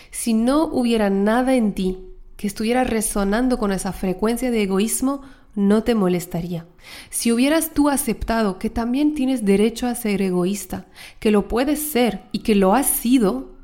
Si 0.09 0.33
no 0.33 0.65
hubiera 0.65 1.11
nada 1.11 1.53
en 1.53 1.73
ti 1.73 2.06
que 2.37 2.47
estuviera 2.47 2.83
resonando 2.83 3.57
con 3.57 3.71
esa 3.71 3.91
frecuencia 3.91 4.51
de 4.51 4.63
egoísmo 4.63 5.21
no 5.55 5.83
te 5.83 5.95
molestaría. 5.95 6.67
Si 7.09 7.31
hubieras 7.31 7.71
tú 7.71 7.89
aceptado 7.89 8.59
que 8.59 8.69
también 8.69 9.15
tienes 9.15 9.43
derecho 9.43 9.87
a 9.87 9.95
ser 9.95 10.21
egoísta, 10.21 10.85
que 11.19 11.31
lo 11.31 11.47
puedes 11.47 11.81
ser 11.81 12.21
y 12.31 12.39
que 12.39 12.53
lo 12.53 12.75
has 12.75 12.85
sido, 12.85 13.57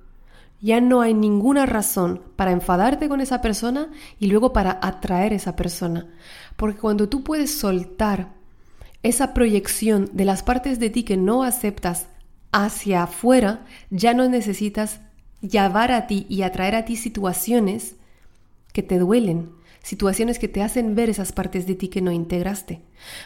ya 0.60 0.82
no 0.82 1.02
hay 1.02 1.14
ninguna 1.14 1.68
razón 1.68 2.22
para 2.36 2.52
enfadarte 2.52 3.08
con 3.08 3.22
esa 3.22 3.42
persona 3.42 3.90
y 4.20 4.28
luego 4.28 4.54
para 4.54 4.80
atraer 4.82 5.34
a 5.34 5.36
esa 5.36 5.56
persona. 5.56 6.08
Porque 6.56 6.80
cuando 6.80 7.10
tú 7.10 7.24
puedes 7.24 7.54
soltar 7.54 8.34
esa 9.04 9.36
proyección 9.36 10.10
de 10.14 10.26
las 10.26 10.42
partes 10.42 10.80
de 10.80 10.90
ti 10.90 11.04
que 11.04 11.18
no 11.18 11.44
aceptas 11.44 12.08
hacia 12.52 13.04
afuera, 13.04 13.66
ya 13.92 14.16
no 14.16 14.28
necesitas 14.30 15.00
llevar 15.42 15.92
a 15.92 16.08
ti 16.08 16.26
y 16.28 16.42
atraer 16.42 16.76
a 16.76 16.86
ti 16.86 16.96
situaciones 16.96 17.98
que 18.74 18.84
te 18.84 19.00
duelen, 19.00 19.52
situaciones 19.82 20.40
que 20.40 20.48
te 20.48 20.62
hacen 20.62 20.96
ver 20.96 21.10
esas 21.10 21.32
partes 21.32 21.66
de 21.66 21.76
ti 21.76 21.88
que 21.88 22.02
no 22.02 22.12
integraste. 22.12 22.82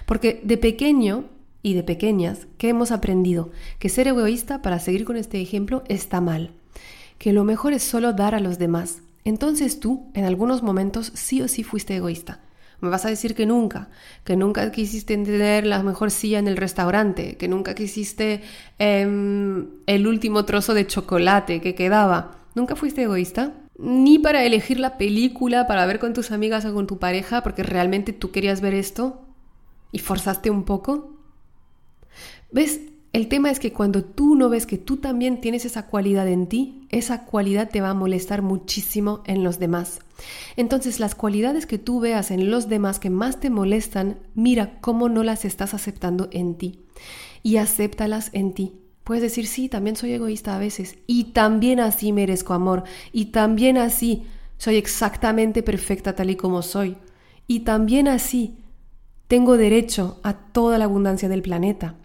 Porque 0.05 0.41
de 0.43 0.57
pequeño 0.57 1.25
y 1.63 1.73
de 1.73 1.83
pequeñas, 1.83 2.47
¿qué 2.57 2.69
hemos 2.69 2.91
aprendido? 2.91 3.51
Que 3.79 3.89
ser 3.89 4.07
egoísta, 4.07 4.61
para 4.61 4.79
seguir 4.79 5.05
con 5.05 5.17
este 5.17 5.41
ejemplo, 5.41 5.83
está 5.87 6.21
mal. 6.21 6.51
Que 7.17 7.33
lo 7.33 7.43
mejor 7.43 7.73
es 7.73 7.83
solo 7.83 8.13
dar 8.13 8.35
a 8.35 8.39
los 8.39 8.59
demás. 8.59 9.01
Entonces 9.23 9.79
tú, 9.79 10.11
en 10.13 10.25
algunos 10.25 10.61
momentos, 10.63 11.11
sí 11.15 11.41
o 11.41 11.47
sí 11.47 11.63
fuiste 11.63 11.95
egoísta. 11.95 12.41
Me 12.79 12.89
vas 12.89 13.05
a 13.05 13.09
decir 13.09 13.33
que 13.33 13.47
nunca, 13.47 13.89
que 14.23 14.35
nunca 14.35 14.71
quisiste 14.71 15.17
tener 15.17 15.65
la 15.65 15.81
mejor 15.81 16.11
silla 16.11 16.37
en 16.37 16.47
el 16.47 16.57
restaurante, 16.57 17.35
que 17.35 17.47
nunca 17.47 17.73
quisiste 17.73 18.41
em, 18.77 19.67
el 19.87 20.05
último 20.05 20.45
trozo 20.45 20.75
de 20.75 20.85
chocolate 20.85 21.59
que 21.59 21.73
quedaba. 21.73 22.37
¿Nunca 22.53 22.75
fuiste 22.75 23.03
egoísta? 23.03 23.53
Ni 23.77 24.17
para 24.17 24.43
elegir 24.43 24.79
la 24.79 24.97
película 24.97 25.67
para 25.67 25.85
ver 25.85 25.99
con 25.99 26.13
tus 26.13 26.31
amigas 26.31 26.65
o 26.65 26.73
con 26.73 26.87
tu 26.87 26.97
pareja 26.97 27.43
porque 27.43 27.63
realmente 27.63 28.13
tú 28.13 28.31
querías 28.31 28.61
ver 28.61 28.73
esto 28.73 29.21
y 29.91 29.99
forzaste 29.99 30.49
un 30.49 30.63
poco. 30.63 31.13
¿Ves? 32.51 32.81
El 33.13 33.29
tema 33.29 33.49
es 33.49 33.59
que 33.59 33.73
cuando 33.73 34.03
tú 34.03 34.35
no 34.35 34.49
ves 34.49 34.65
que 34.65 34.77
tú 34.77 34.97
también 34.97 35.41
tienes 35.41 35.65
esa 35.65 35.87
cualidad 35.87 36.27
en 36.27 36.47
ti, 36.47 36.85
esa 36.89 37.25
cualidad 37.25 37.69
te 37.69 37.81
va 37.81 37.91
a 37.91 37.95
molestar 37.95 38.41
muchísimo 38.41 39.23
en 39.25 39.43
los 39.43 39.59
demás. 39.59 39.99
Entonces 40.55 40.99
las 40.99 41.15
cualidades 41.15 41.65
que 41.65 41.77
tú 41.77 41.99
veas 41.99 42.31
en 42.31 42.51
los 42.51 42.69
demás 42.69 42.99
que 42.99 43.09
más 43.09 43.39
te 43.39 43.49
molestan, 43.49 44.19
mira 44.35 44.79
cómo 44.81 45.09
no 45.09 45.23
las 45.23 45.45
estás 45.45 45.73
aceptando 45.73 46.29
en 46.31 46.55
ti 46.55 46.81
y 47.43 47.57
acéptalas 47.57 48.29
en 48.33 48.53
ti. 48.53 48.73
Puedes 49.07 49.23
decir, 49.23 49.47
sí, 49.47 49.69
también 49.69 49.95
soy 49.95 50.11
egoísta 50.11 50.53
a 50.53 50.59
veces 50.59 50.97
y 51.07 51.31
también 51.31 51.79
así 51.79 52.11
merezco 52.11 52.53
amor 52.53 52.83
y 53.13 53.27
también 53.27 53.77
así 53.77 54.27
soy 54.57 54.75
exactamente 54.75 55.63
perfecta 55.63 56.13
tal 56.13 56.29
y 56.29 56.35
como 56.35 56.61
soy 56.61 56.97
y 57.47 57.61
también 57.61 58.09
así 58.09 58.57
tengo 59.29 59.55
derecho 59.55 60.19
a 60.23 60.33
toda 60.33 60.77
la 60.77 60.83
abundancia 60.83 61.29
del 61.29 61.41
planeta. 61.41 61.95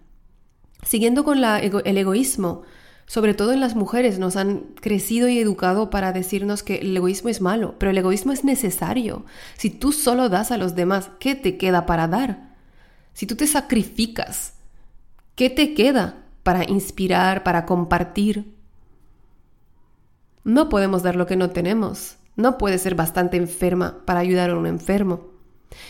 Siguiendo 0.81 1.25
con 1.25 1.43
el 1.43 1.97
egoísmo, 1.97 2.61
sobre 3.05 3.33
todo 3.33 3.51
en 3.51 3.59
las 3.59 3.75
mujeres, 3.75 4.17
nos 4.17 4.37
han 4.37 4.59
crecido 4.79 5.27
y 5.27 5.39
educado 5.39 5.89
para 5.89 6.13
decirnos 6.13 6.63
que 6.63 6.75
el 6.75 6.95
egoísmo 6.95 7.27
es 7.27 7.41
malo, 7.41 7.75
pero 7.79 7.89
el 7.89 7.97
egoísmo 7.97 8.31
es 8.31 8.45
necesario. 8.45 9.25
Si 9.57 9.69
tú 9.69 9.91
solo 9.91 10.29
das 10.29 10.51
a 10.51 10.57
los 10.57 10.73
demás, 10.73 11.11
¿qué 11.19 11.35
te 11.35 11.57
queda 11.57 11.85
para 11.85 12.07
dar? 12.07 12.55
Si 13.11 13.25
tú 13.25 13.35
te 13.35 13.45
sacrificas, 13.45 14.53
¿qué 15.35 15.49
te 15.49 15.73
queda? 15.73 16.22
Para 16.43 16.69
inspirar, 16.69 17.43
para 17.43 17.65
compartir. 17.65 18.53
No 20.43 20.69
podemos 20.69 21.03
dar 21.03 21.15
lo 21.15 21.25
que 21.25 21.37
no 21.37 21.49
tenemos. 21.49 22.17
No 22.35 22.57
puedes 22.57 22.81
ser 22.81 22.95
bastante 22.95 23.37
enferma 23.37 24.03
para 24.05 24.19
ayudar 24.19 24.49
a 24.49 24.57
un 24.57 24.67
enfermo. 24.67 25.33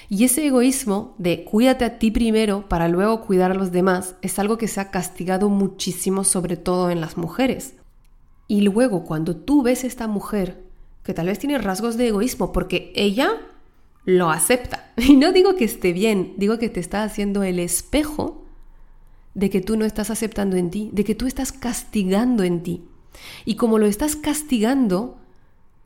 Y 0.10 0.24
ese 0.24 0.46
egoísmo 0.46 1.16
de 1.18 1.44
cuídate 1.44 1.86
a 1.86 2.00
ti 2.00 2.12
primero 2.12 2.70
para 2.70 2.88
luego 2.88 3.22
cuidar 3.22 3.52
a 3.52 3.56
los 3.56 3.72
demás 3.72 4.16
es 4.22 4.40
algo 4.40 4.58
que 4.58 4.68
se 4.68 4.80
ha 4.80 4.92
castigado 4.92 5.50
muchísimo, 5.50 6.24
sobre 6.24 6.56
todo 6.58 6.90
en 6.90 7.02
las 7.02 7.18
mujeres. 7.18 7.76
Y 8.48 8.62
luego 8.62 9.04
cuando 9.04 9.36
tú 9.36 9.64
ves 9.64 9.84
a 9.84 9.88
esta 9.88 10.08
mujer 10.08 10.64
que 11.04 11.14
tal 11.14 11.28
vez 11.28 11.40
tiene 11.40 11.58
rasgos 11.58 11.98
de 11.98 12.08
egoísmo 12.10 12.52
porque 12.52 12.94
ella 12.96 13.42
lo 14.06 14.30
acepta. 14.30 14.92
Y 14.98 15.16
no 15.16 15.32
digo 15.32 15.56
que 15.56 15.66
esté 15.66 15.92
bien, 15.92 16.36
digo 16.38 16.60
que 16.60 16.70
te 16.70 16.80
está 16.80 17.04
haciendo 17.04 17.44
el 17.44 17.60
espejo 17.60 18.43
de 19.34 19.50
que 19.50 19.62
tú 19.62 19.78
no 19.78 19.86
estás 19.86 20.10
aceptando 20.10 20.56
en 20.58 20.70
ti, 20.70 20.90
de 20.94 21.04
que 21.04 21.16
tú 21.16 21.28
estás 21.28 21.52
castigando 21.52 22.44
en 22.44 22.64
ti. 22.64 22.84
Y 23.46 23.56
como 23.56 23.80
lo 23.80 23.86
estás 23.86 24.16
castigando, 24.16 25.18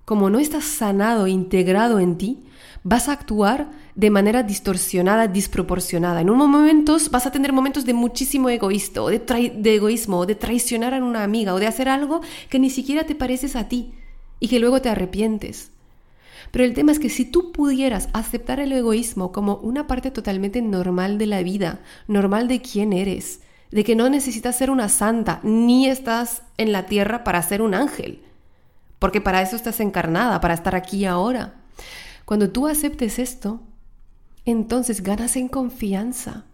como 0.05 0.29
no 0.29 0.39
estás 0.39 0.63
sanado, 0.63 1.27
integrado 1.27 1.99
en 1.99 2.17
ti, 2.17 2.43
vas 2.83 3.09
a 3.09 3.13
actuar 3.13 3.69
de 3.95 4.09
manera 4.09 4.43
distorsionada, 4.43 5.27
desproporcionada. 5.27 6.21
En 6.21 6.29
unos 6.29 6.47
momentos 6.47 7.11
vas 7.11 7.25
a 7.25 7.31
tener 7.31 7.51
momentos 7.51 7.85
de 7.85 7.93
muchísimo 7.93 8.49
egoísta, 8.49 9.01
de, 9.01 9.75
egoísmo, 9.75 10.25
de 10.25 10.35
traicionar 10.35 10.93
a 10.93 11.03
una 11.03 11.23
amiga, 11.23 11.53
o 11.53 11.59
de 11.59 11.67
hacer 11.67 11.89
algo 11.89 12.21
que 12.49 12.59
ni 12.59 12.69
siquiera 12.69 13.05
te 13.05 13.15
pareces 13.15 13.55
a 13.55 13.67
ti 13.67 13.91
y 14.39 14.47
que 14.47 14.59
luego 14.59 14.81
te 14.81 14.89
arrepientes. 14.89 15.71
Pero 16.51 16.63
el 16.63 16.73
tema 16.73 16.91
es 16.91 16.99
que 16.99 17.09
si 17.09 17.25
tú 17.25 17.51
pudieras 17.51 18.09
aceptar 18.13 18.59
el 18.59 18.71
egoísmo 18.71 19.31
como 19.31 19.55
una 19.57 19.87
parte 19.87 20.11
totalmente 20.11 20.61
normal 20.61 21.17
de 21.17 21.25
la 21.25 21.43
vida, 21.43 21.81
normal 22.07 22.47
de 22.47 22.61
quién 22.61 22.93
eres, 22.93 23.41
de 23.71 23.83
que 23.83 23.95
no 23.95 24.09
necesitas 24.09 24.57
ser 24.57 24.69
una 24.71 24.89
santa, 24.89 25.39
ni 25.43 25.87
estás 25.87 26.43
en 26.57 26.71
la 26.71 26.85
tierra 26.85 27.23
para 27.23 27.41
ser 27.41 27.61
un 27.61 27.73
ángel, 27.73 28.21
porque 28.99 29.21
para 29.21 29.41
eso 29.41 29.55
estás 29.55 29.79
encarnada, 29.79 30.39
para 30.39 30.53
estar 30.53 30.75
aquí 30.75 31.05
ahora. 31.05 31.55
Cuando 32.25 32.49
tú 32.49 32.67
aceptes 32.67 33.19
esto, 33.19 33.61
entonces 34.45 35.03
ganas 35.03 35.35
en 35.35 35.49
confianza, 35.49 36.45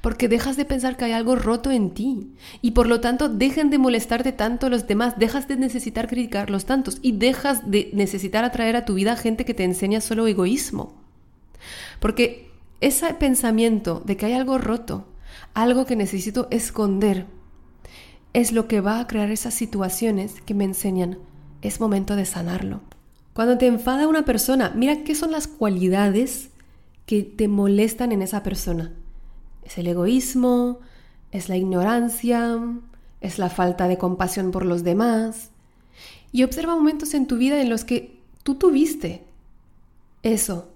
porque 0.00 0.28
dejas 0.28 0.56
de 0.56 0.64
pensar 0.64 0.96
que 0.96 1.04
hay 1.04 1.12
algo 1.12 1.36
roto 1.36 1.70
en 1.70 1.90
ti 1.90 2.32
y 2.60 2.72
por 2.72 2.86
lo 2.86 3.00
tanto 3.00 3.28
dejan 3.28 3.70
de 3.70 3.78
molestarte 3.78 4.32
tanto 4.32 4.68
los 4.68 4.86
demás, 4.86 5.18
dejas 5.18 5.48
de 5.48 5.56
necesitar 5.56 6.08
criticarlos 6.08 6.64
tantos 6.64 6.98
y 7.02 7.12
dejas 7.12 7.70
de 7.70 7.90
necesitar 7.92 8.44
atraer 8.44 8.76
a 8.76 8.84
tu 8.84 8.94
vida 8.94 9.16
gente 9.16 9.44
que 9.44 9.54
te 9.54 9.64
enseña 9.64 10.00
solo 10.00 10.26
egoísmo. 10.26 10.94
Porque 11.98 12.50
ese 12.80 13.12
pensamiento 13.14 14.02
de 14.04 14.16
que 14.16 14.26
hay 14.26 14.32
algo 14.32 14.58
roto, 14.58 15.06
algo 15.54 15.84
que 15.84 15.96
necesito 15.96 16.48
esconder, 16.50 17.26
es 18.32 18.52
lo 18.52 18.68
que 18.68 18.80
va 18.80 19.00
a 19.00 19.06
crear 19.06 19.30
esas 19.30 19.54
situaciones 19.54 20.40
que 20.42 20.54
me 20.54 20.64
enseñan, 20.64 21.18
es 21.62 21.80
momento 21.80 22.16
de 22.16 22.24
sanarlo. 22.24 22.80
Cuando 23.32 23.58
te 23.58 23.66
enfada 23.66 24.08
una 24.08 24.24
persona, 24.24 24.72
mira 24.74 25.02
qué 25.02 25.14
son 25.14 25.32
las 25.32 25.46
cualidades 25.46 26.50
que 27.06 27.22
te 27.22 27.48
molestan 27.48 28.12
en 28.12 28.22
esa 28.22 28.42
persona. 28.42 28.92
Es 29.70 29.78
el 29.78 29.86
egoísmo, 29.86 30.80
es 31.30 31.48
la 31.48 31.56
ignorancia, 31.56 32.58
es 33.20 33.38
la 33.38 33.48
falta 33.50 33.86
de 33.86 33.98
compasión 33.98 34.50
por 34.50 34.64
los 34.66 34.82
demás. 34.82 35.50
Y 36.32 36.42
observa 36.42 36.74
momentos 36.74 37.14
en 37.14 37.28
tu 37.28 37.36
vida 37.36 37.62
en 37.62 37.70
los 37.70 37.84
que 37.84 38.18
tú 38.42 38.56
tuviste 38.56 39.22
eso. 40.24 40.68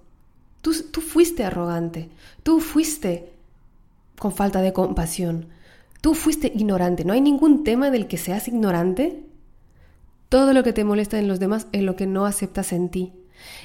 Tú, 0.62 0.72
tú 0.92 1.00
fuiste 1.00 1.42
arrogante, 1.42 2.08
tú 2.44 2.60
fuiste 2.60 3.32
con 4.16 4.30
falta 4.30 4.62
de 4.62 4.72
compasión, 4.72 5.48
tú 6.00 6.14
fuiste 6.14 6.52
ignorante. 6.54 7.04
No 7.04 7.14
hay 7.14 7.20
ningún 7.20 7.64
tema 7.64 7.90
del 7.90 8.06
que 8.06 8.16
seas 8.16 8.46
ignorante. 8.46 9.24
Todo 10.28 10.52
lo 10.52 10.62
que 10.62 10.72
te 10.72 10.84
molesta 10.84 11.18
en 11.18 11.26
los 11.26 11.40
demás 11.40 11.66
es 11.72 11.82
lo 11.82 11.96
que 11.96 12.06
no 12.06 12.26
aceptas 12.26 12.72
en 12.72 12.90
ti. 12.90 13.12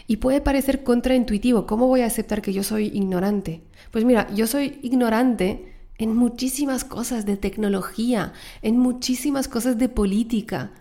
Y 0.07 0.17
puede 0.17 0.41
parecer 0.41 0.83
contraintuitivo. 0.83 1.65
¿Cómo 1.65 1.87
voy 1.87 2.01
a 2.01 2.05
aceptar 2.05 2.41
que 2.41 2.53
yo 2.53 2.63
soy 2.63 2.87
ignorante? 2.87 3.61
Pues 3.91 4.05
mira, 4.05 4.27
yo 4.33 4.47
soy 4.47 4.79
ignorante 4.81 5.73
en 5.97 6.15
muchísimas 6.15 6.83
cosas 6.83 7.25
de 7.25 7.37
tecnología, 7.37 8.33
en 8.61 8.79
muchísimas 8.79 9.47
cosas 9.47 9.77
de 9.77 9.89
política. 9.89 10.71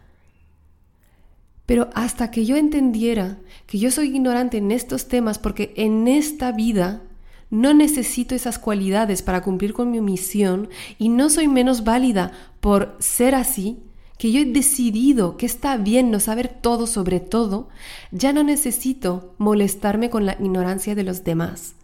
Pero 1.66 1.90
hasta 1.94 2.30
que 2.30 2.46
yo 2.46 2.56
entendiera 2.56 3.38
que 3.66 3.78
yo 3.78 3.90
soy 3.90 4.08
ignorante 4.08 4.56
en 4.56 4.70
estos 4.70 5.08
temas, 5.08 5.38
porque 5.38 5.74
en 5.76 6.08
esta 6.08 6.52
vida 6.52 7.02
no 7.50 7.74
necesito 7.74 8.34
esas 8.34 8.58
cualidades 8.58 9.22
para 9.22 9.42
cumplir 9.42 9.72
con 9.72 9.90
mi 9.90 10.00
misión 10.00 10.68
y 10.98 11.08
no 11.08 11.30
soy 11.30 11.48
menos 11.48 11.84
válida 11.84 12.32
por 12.60 12.96
ser 12.98 13.34
así, 13.34 13.78
que 14.18 14.32
yo 14.32 14.40
he 14.40 14.44
decidido 14.44 15.36
que 15.36 15.46
está 15.46 15.76
bien 15.76 16.10
no 16.10 16.20
saber 16.20 16.48
todo 16.48 16.86
sobre 16.86 17.20
todo, 17.20 17.68
ya 18.10 18.32
no 18.32 18.42
necesito 18.42 19.34
molestarme 19.38 20.10
con 20.10 20.26
la 20.26 20.34
ignorancia 20.34 20.94
de 20.94 21.04
los 21.04 21.24
demás. 21.24 21.74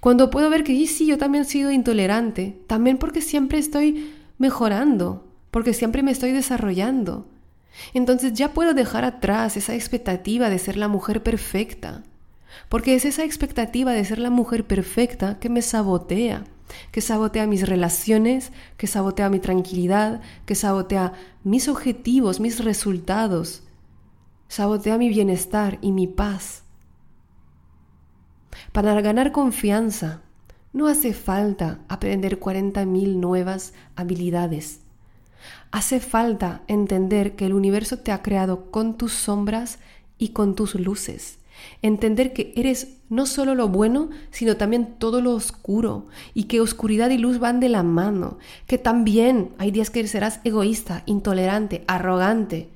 Cuando 0.00 0.30
puedo 0.30 0.50
ver 0.50 0.64
que 0.64 0.86
sí, 0.86 1.06
yo 1.06 1.18
también 1.18 1.42
he 1.42 1.48
sido 1.48 1.70
intolerante, 1.70 2.60
también 2.66 2.98
porque 2.98 3.20
siempre 3.20 3.58
estoy 3.58 4.12
mejorando, 4.38 5.24
porque 5.50 5.74
siempre 5.74 6.02
me 6.02 6.10
estoy 6.10 6.32
desarrollando. 6.32 7.26
Entonces 7.94 8.34
ya 8.34 8.52
puedo 8.52 8.74
dejar 8.74 9.04
atrás 9.04 9.56
esa 9.56 9.74
expectativa 9.74 10.50
de 10.50 10.58
ser 10.58 10.76
la 10.76 10.88
mujer 10.88 11.22
perfecta, 11.22 12.02
porque 12.68 12.94
es 12.94 13.04
esa 13.04 13.24
expectativa 13.24 13.92
de 13.92 14.04
ser 14.04 14.18
la 14.18 14.30
mujer 14.30 14.66
perfecta 14.66 15.38
que 15.38 15.48
me 15.48 15.62
sabotea, 15.62 16.44
que 16.90 17.00
sabotea 17.00 17.46
mis 17.46 17.68
relaciones, 17.68 18.52
que 18.76 18.86
sabotea 18.86 19.30
mi 19.30 19.40
tranquilidad, 19.40 20.20
que 20.46 20.54
sabotea 20.54 21.12
mis 21.44 21.68
objetivos, 21.68 22.40
mis 22.40 22.64
resultados, 22.64 23.62
sabotea 24.48 24.98
mi 24.98 25.08
bienestar 25.08 25.78
y 25.80 25.92
mi 25.92 26.06
paz. 26.06 26.62
Para 28.72 29.00
ganar 29.00 29.32
confianza, 29.32 30.22
no 30.72 30.86
hace 30.86 31.12
falta 31.12 31.80
aprender 31.88 32.40
40.000 32.40 33.16
nuevas 33.16 33.74
habilidades. 33.96 34.80
Hace 35.70 36.00
falta 36.00 36.62
entender 36.68 37.36
que 37.36 37.46
el 37.46 37.54
universo 37.54 37.98
te 37.98 38.12
ha 38.12 38.22
creado 38.22 38.70
con 38.70 38.96
tus 38.96 39.12
sombras 39.12 39.78
y 40.18 40.28
con 40.28 40.54
tus 40.54 40.74
luces. 40.74 41.38
Entender 41.82 42.32
que 42.32 42.52
eres 42.56 42.98
no 43.08 43.26
solo 43.26 43.54
lo 43.54 43.68
bueno, 43.68 44.08
sino 44.30 44.56
también 44.56 44.94
todo 44.98 45.20
lo 45.20 45.32
oscuro, 45.32 46.06
y 46.34 46.44
que 46.44 46.60
oscuridad 46.60 47.10
y 47.10 47.18
luz 47.18 47.38
van 47.38 47.60
de 47.60 47.68
la 47.68 47.82
mano, 47.82 48.38
que 48.66 48.78
también 48.78 49.50
hay 49.58 49.70
días 49.70 49.90
que 49.90 50.06
serás 50.06 50.40
egoísta, 50.44 51.02
intolerante, 51.06 51.84
arrogante. 51.86 52.70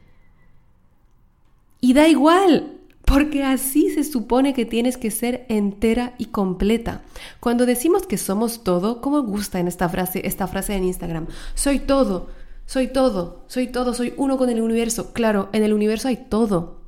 Y 1.81 1.94
da 1.94 2.09
igual, 2.09 2.77
porque 3.07 3.44
así 3.44 3.90
se 3.90 4.05
supone 4.05 4.53
que 4.53 4.66
tienes 4.66 4.96
que 4.96 5.11
ser 5.11 5.46
entera 5.49 6.14
y 6.18 6.27
completa. 6.27 7.03
Cuando 7.40 7.64
decimos 7.64 8.07
que 8.07 8.18
somos 8.18 8.64
todo, 8.64 9.01
¿cómo 9.01 9.22
gusta 9.22 9.61
en 9.61 9.68
esta 9.68 9.88
frase, 9.88 10.27
esta 10.27 10.49
frase 10.49 10.75
en 10.75 10.85
Instagram? 10.85 11.29
Soy 11.55 11.79
todo, 11.79 12.29
soy 12.66 12.88
todo, 12.88 13.44
soy 13.46 13.68
todo, 13.68 13.94
soy 13.94 14.12
uno 14.16 14.37
con 14.37 14.51
el 14.51 14.61
universo. 14.61 15.12
Claro, 15.12 15.49
en 15.53 15.62
el 15.62 15.72
universo 15.72 16.09
hay 16.09 16.16
todo. 16.29 16.86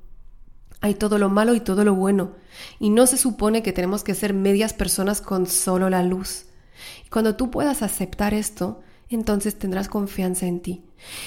Hay 0.80 0.94
todo 0.94 1.18
lo 1.18 1.28
malo 1.28 1.54
y 1.54 1.60
todo 1.60 1.84
lo 1.84 1.94
bueno. 1.94 2.32
Y 2.78 2.90
no 2.90 3.06
se 3.06 3.16
supone 3.16 3.62
que 3.62 3.72
tenemos 3.72 4.04
que 4.04 4.14
ser 4.14 4.34
medias 4.34 4.72
personas 4.72 5.20
con 5.20 5.46
solo 5.46 5.90
la 5.90 6.02
luz. 6.02 6.46
Y 7.06 7.08
cuando 7.08 7.36
tú 7.36 7.50
puedas 7.50 7.82
aceptar 7.82 8.34
esto, 8.34 8.80
entonces 9.08 9.58
tendrás 9.58 9.88
confianza 9.88 10.46
en 10.46 10.60
ti. 10.60 10.84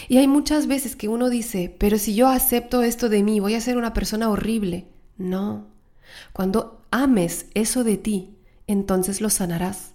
Y 0.08 0.18
hay 0.18 0.28
muchas 0.28 0.68
veces 0.68 0.96
que 0.96 1.08
uno 1.08 1.30
dice, 1.30 1.76
pero 1.80 1.98
si 1.98 2.16
yo 2.16 2.28
acepto 2.28 2.84
esto 2.84 3.10
de 3.10 3.24
mí, 3.24 3.40
voy 3.40 3.56
a 3.56 3.62
ser 3.62 3.78
una 3.78 3.94
persona 3.94 4.30
horrible. 4.30 4.88
No. 5.18 5.68
Cuando 6.34 6.82
ames 6.92 7.48
eso 7.54 7.84
de 7.84 7.98
ti, 7.98 8.36
entonces 8.68 9.22
lo 9.22 9.30
sanarás. 9.30 9.92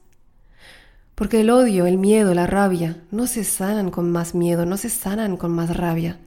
Porque 1.15 1.41
el 1.41 1.51
odio, 1.51 1.87
el 1.87 1.97
miedo, 1.97 2.35
la 2.35 2.47
rabia 2.47 3.03
no 3.11 3.27
se 3.27 3.45
sanan 3.45 3.91
con 3.91 4.13
más 4.13 4.35
miedo, 4.35 4.67
no 4.67 4.77
se 4.77 4.91
sanan 4.91 5.39
con 5.39 5.53
más 5.53 5.75
rabia. 5.75 6.19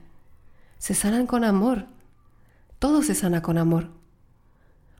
Se 0.78 0.94
sanan 0.94 1.26
con 1.26 1.44
amor. 1.44 1.86
Todo 2.80 3.02
se 3.02 3.14
sana 3.14 3.42
con 3.42 3.58
amor. 3.58 3.90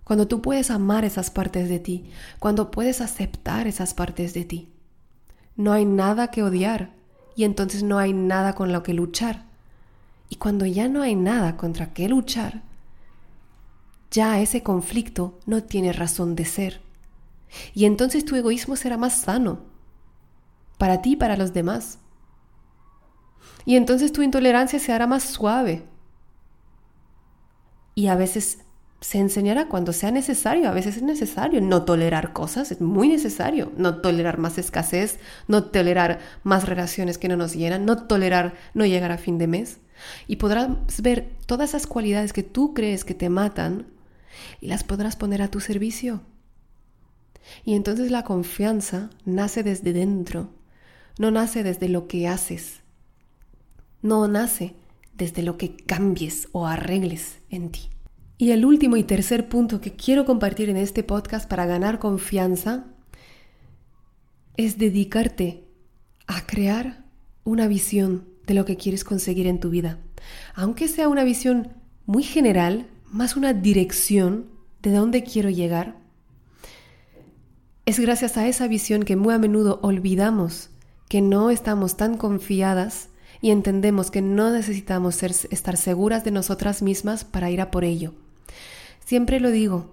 Cuando 0.05 0.29
tú 0.29 0.43
puedes 0.43 0.71
amar 0.71 1.05
esas 1.05 1.31
partes 1.31 1.69
de 1.69 1.79
ti, 1.79 2.11
cuando 2.39 2.71
puedes 2.71 3.01
aceptar 3.01 3.67
esas 3.67 3.95
partes 3.95 4.35
de 4.35 4.45
ti, 4.45 4.73
no 5.57 5.73
hay 5.73 5.87
nada 5.87 6.31
que 6.31 6.43
odiar 6.43 6.93
y 7.35 7.45
entonces 7.45 7.83
no 7.83 7.99
hay 7.99 8.13
nada 8.13 8.55
con 8.55 8.71
lo 8.71 8.83
que 8.83 8.93
luchar. 8.93 9.47
Y 10.29 10.37
cuando 10.37 10.67
ya 10.67 10.89
no 10.89 11.01
hay 11.01 11.17
nada 11.17 11.57
contra 11.57 11.95
qué 11.95 12.07
luchar, 12.07 12.63
ya 14.11 14.41
ese 14.41 14.63
conflicto 14.63 15.39
no 15.47 15.63
tiene 15.63 15.95
razón 15.95 16.37
de 16.37 16.45
ser. 16.45 16.83
Y 17.73 17.87
entonces 17.87 18.27
tu 18.27 18.37
egoísmo 18.37 18.77
será 18.77 18.99
más 18.99 19.15
sano, 19.15 19.61
para 20.77 21.01
ti 21.01 21.13
y 21.13 21.17
para 21.17 21.39
los 21.39 21.55
demás. 21.55 21.99
Y 23.65 23.77
entonces 23.77 24.13
tu 24.13 24.23
intolerancia 24.23 24.79
se 24.79 24.93
hará 24.93 25.07
más 25.07 25.23
suave, 25.23 25.89
y 28.01 28.09
a 28.09 28.15
veces 28.15 28.61
se 29.03 29.19
enseñará 29.19 29.69
cuando 29.69 29.93
sea 29.93 30.11
necesario, 30.11 30.71
a 30.71 30.73
veces 30.73 30.97
es 30.97 31.03
necesario 31.03 31.61
no 31.61 31.83
tolerar 31.83 32.33
cosas, 32.33 32.73
es 32.73 32.81
muy 32.81 33.09
necesario 33.09 33.73
no 33.77 34.01
tolerar 34.01 34.39
más 34.39 34.57
escasez, 34.57 35.19
no 35.49 35.65
tolerar 35.65 36.21
más 36.43 36.67
relaciones 36.67 37.19
que 37.19 37.29
no 37.29 37.37
nos 37.37 37.53
llenan, 37.55 37.85
no 37.85 38.07
tolerar 38.07 38.55
no 38.73 38.87
llegar 38.87 39.13
a 39.13 39.19
fin 39.19 39.37
de 39.37 39.49
mes. 39.49 39.81
Y 40.27 40.37
podrás 40.37 40.71
ver 41.03 41.29
todas 41.45 41.69
esas 41.71 41.87
cualidades 41.87 42.33
que 42.33 42.43
tú 42.43 42.73
crees 42.73 43.05
que 43.05 43.13
te 43.13 43.29
matan 43.29 43.87
y 44.63 44.69
las 44.69 44.83
podrás 44.83 45.15
poner 45.15 45.43
a 45.43 45.49
tu 45.49 45.61
servicio. 45.61 46.23
Y 47.67 47.75
entonces 47.75 48.11
la 48.11 48.25
confianza 48.25 49.11
nace 49.27 49.63
desde 49.63 49.93
dentro, 49.93 50.55
no 51.19 51.31
nace 51.31 51.63
desde 51.65 51.91
lo 51.91 52.09
que 52.09 52.29
haces, 52.29 52.81
no 54.01 54.27
nace 54.27 54.80
desde 55.21 55.43
lo 55.43 55.59
que 55.59 55.77
cambies 55.77 56.49
o 56.53 56.67
arregles 56.67 57.37
en 57.51 57.71
ti. 57.71 57.91
Y 58.39 58.53
el 58.53 58.65
último 58.65 58.97
y 58.97 59.05
tercer 59.05 59.51
punto 59.51 59.83
que 59.83 59.93
quiero 59.93 60.25
compartir 60.25 60.71
en 60.71 60.79
este 60.79 61.03
podcast 61.03 61.47
para 61.47 61.67
ganar 61.67 61.99
confianza 61.99 62.87
es 64.57 64.79
dedicarte 64.79 65.63
a 66.27 66.47
crear 66.47 67.05
una 67.45 67.69
visión 67.69 68.25
de 68.47 68.55
lo 68.55 68.65
que 68.65 68.79
quieres 68.79 69.05
conseguir 69.05 69.47
en 69.47 69.61
tu 69.61 69.69
vida. 69.69 69.99
Aunque 70.55 70.89
sea 70.89 71.09
una 71.09 71.23
visión 71.23 71.69
muy 72.07 72.23
general, 72.23 72.87
más 73.13 73.37
una 73.37 73.53
dirección 73.53 74.47
de 74.81 74.93
dónde 74.93 75.23
quiero 75.23 75.51
llegar, 75.51 75.99
es 77.85 78.01
gracias 78.01 78.39
a 78.39 78.49
esa 78.49 78.69
visión 78.69 79.03
que 79.03 79.17
muy 79.17 79.35
a 79.35 79.39
menudo 79.39 79.81
olvidamos 79.83 80.71
que 81.11 81.21
no 81.21 81.51
estamos 81.51 81.99
tan 81.99 82.17
confiadas 82.17 83.10
y 83.41 83.51
entendemos 83.51 84.11
que 84.11 84.23
no 84.23 84.51
necesitamos 84.51 85.23
estar 85.23 85.77
seguras 85.77 86.25
de 86.25 86.31
nosotras 86.31 86.83
mismas 86.83 87.25
para 87.25 87.51
ir 87.51 87.61
a 87.61 87.71
por 87.71 87.85
ello. 87.85 88.13
Siempre 89.05 89.41
lo 89.41 89.51
digo, 89.51 89.91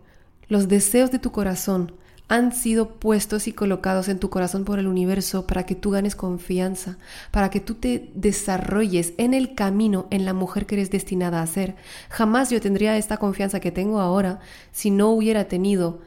los 0.50 0.68
deseos 0.68 1.12
de 1.12 1.20
tu 1.20 1.32
corazón 1.32 1.94
han 2.30 2.52
sido 2.52 2.90
puestos 2.90 3.48
y 3.48 3.54
colocados 3.54 4.10
en 4.10 4.20
tu 4.20 4.30
corazón 4.30 4.66
por 4.66 4.80
el 4.80 4.88
universo 4.88 5.48
para 5.48 5.66
que 5.66 5.76
tú 5.76 5.92
ganes 5.92 6.16
confianza, 6.16 6.98
para 7.32 7.50
que 7.50 7.62
tú 7.62 7.76
te 7.76 8.12
desarrolles 8.16 9.14
en 9.18 9.34
el 9.34 9.56
camino, 9.56 10.08
en 10.10 10.26
la 10.26 10.34
mujer 10.34 10.66
que 10.66 10.76
eres 10.76 10.92
destinada 10.92 11.42
a 11.42 11.48
ser. 11.48 11.76
Jamás 12.10 12.50
yo 12.50 12.60
tendría 12.60 12.98
esta 12.98 13.18
confianza 13.18 13.62
que 13.62 13.72
tengo 13.72 14.02
ahora 14.02 14.40
si 14.74 14.92
no 14.92 15.10
hubiera 15.10 15.46
tenido 15.46 16.02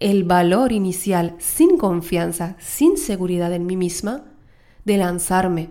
el 0.00 0.24
valor 0.24 0.72
inicial 0.72 1.36
sin 1.38 1.78
confianza, 1.78 2.56
sin 2.58 2.98
seguridad 2.98 3.52
en 3.52 3.66
mí 3.66 3.76
misma, 3.76 4.24
de 4.84 4.98
lanzarme, 4.98 5.70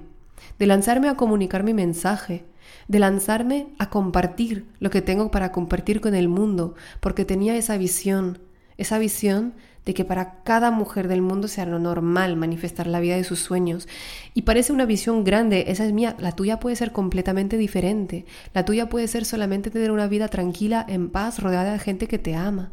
de 0.59 0.67
lanzarme 0.67 1.09
a 1.09 1.15
comunicar 1.15 1.63
mi 1.63 1.73
mensaje, 1.73 2.45
de 2.87 2.99
lanzarme 2.99 3.67
a 3.79 3.89
compartir 3.89 4.65
lo 4.79 4.89
que 4.89 5.01
tengo 5.01 5.31
para 5.31 5.51
compartir 5.51 6.01
con 6.01 6.15
el 6.15 6.27
mundo, 6.27 6.75
porque 6.99 7.25
tenía 7.25 7.55
esa 7.55 7.77
visión, 7.77 8.39
esa 8.77 8.97
visión 8.97 9.53
de 9.85 9.93
que 9.93 10.03
para 10.03 10.41
cada 10.43 10.71
mujer 10.71 11.07
del 11.07 11.21
mundo 11.21 11.47
sea 11.47 11.65
lo 11.65 11.77
normal 11.77 12.35
manifestar 12.35 12.87
la 12.87 12.99
vida 12.99 13.15
de 13.15 13.23
sus 13.23 13.39
sueños. 13.39 13.87
Y 14.33 14.41
parece 14.41 14.73
una 14.73 14.85
visión 14.85 15.23
grande, 15.23 15.65
esa 15.67 15.85
es 15.85 15.93
mía, 15.93 16.15
la 16.19 16.31
tuya 16.31 16.59
puede 16.59 16.75
ser 16.75 16.91
completamente 16.91 17.57
diferente. 17.57 18.25
La 18.53 18.65
tuya 18.65 18.89
puede 18.89 19.07
ser 19.07 19.25
solamente 19.25 19.69
tener 19.69 19.91
una 19.91 20.07
vida 20.07 20.27
tranquila, 20.27 20.83
en 20.87 21.09
paz, 21.09 21.39
rodeada 21.39 21.73
de 21.73 21.79
gente 21.79 22.07
que 22.07 22.17
te 22.17 22.35
ama. 22.35 22.71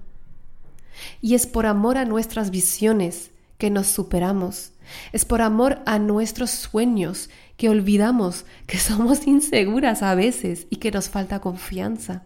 Y 1.20 1.34
es 1.34 1.46
por 1.46 1.66
amor 1.66 1.98
a 1.98 2.04
nuestras 2.04 2.50
visiones 2.50 3.30
que 3.58 3.70
nos 3.70 3.88
superamos. 3.88 4.72
Es 5.12 5.24
por 5.24 5.42
amor 5.42 5.80
a 5.86 5.98
nuestros 5.98 6.50
sueños 6.50 7.30
que 7.56 7.68
olvidamos 7.68 8.44
que 8.66 8.78
somos 8.78 9.26
inseguras 9.26 10.02
a 10.02 10.14
veces 10.14 10.66
y 10.70 10.76
que 10.76 10.90
nos 10.90 11.08
falta 11.08 11.40
confianza. 11.40 12.24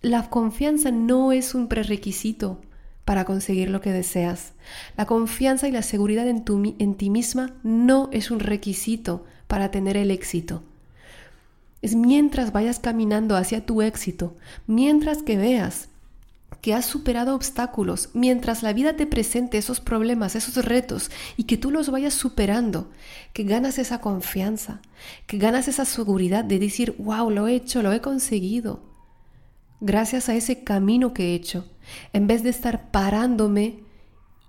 La 0.00 0.30
confianza 0.30 0.90
no 0.90 1.32
es 1.32 1.54
un 1.54 1.66
prerequisito 1.68 2.60
para 3.04 3.24
conseguir 3.24 3.70
lo 3.70 3.80
que 3.80 3.90
deseas. 3.90 4.52
La 4.96 5.06
confianza 5.06 5.66
y 5.66 5.72
la 5.72 5.82
seguridad 5.82 6.28
en, 6.28 6.44
en 6.78 6.94
ti 6.94 7.10
misma 7.10 7.54
no 7.62 8.10
es 8.12 8.30
un 8.30 8.38
requisito 8.38 9.24
para 9.46 9.70
tener 9.70 9.96
el 9.96 10.10
éxito. 10.10 10.62
Es 11.80 11.94
mientras 11.94 12.52
vayas 12.52 12.80
caminando 12.80 13.36
hacia 13.36 13.64
tu 13.64 13.82
éxito, 13.82 14.36
mientras 14.66 15.22
que 15.22 15.36
veas 15.36 15.88
que 16.60 16.74
has 16.74 16.86
superado 16.86 17.34
obstáculos, 17.34 18.10
mientras 18.14 18.62
la 18.62 18.72
vida 18.72 18.96
te 18.96 19.06
presente 19.06 19.58
esos 19.58 19.80
problemas, 19.80 20.34
esos 20.34 20.64
retos, 20.64 21.10
y 21.36 21.44
que 21.44 21.56
tú 21.56 21.70
los 21.70 21.90
vayas 21.90 22.14
superando, 22.14 22.90
que 23.32 23.44
ganas 23.44 23.78
esa 23.78 24.00
confianza, 24.00 24.80
que 25.26 25.38
ganas 25.38 25.68
esa 25.68 25.84
seguridad 25.84 26.44
de 26.44 26.58
decir, 26.58 26.96
wow, 26.98 27.30
lo 27.30 27.46
he 27.46 27.54
hecho, 27.54 27.82
lo 27.82 27.92
he 27.92 28.00
conseguido, 28.00 28.82
gracias 29.80 30.28
a 30.28 30.34
ese 30.34 30.64
camino 30.64 31.14
que 31.14 31.30
he 31.30 31.34
hecho, 31.34 31.70
en 32.12 32.26
vez 32.26 32.42
de 32.42 32.50
estar 32.50 32.90
parándome 32.90 33.84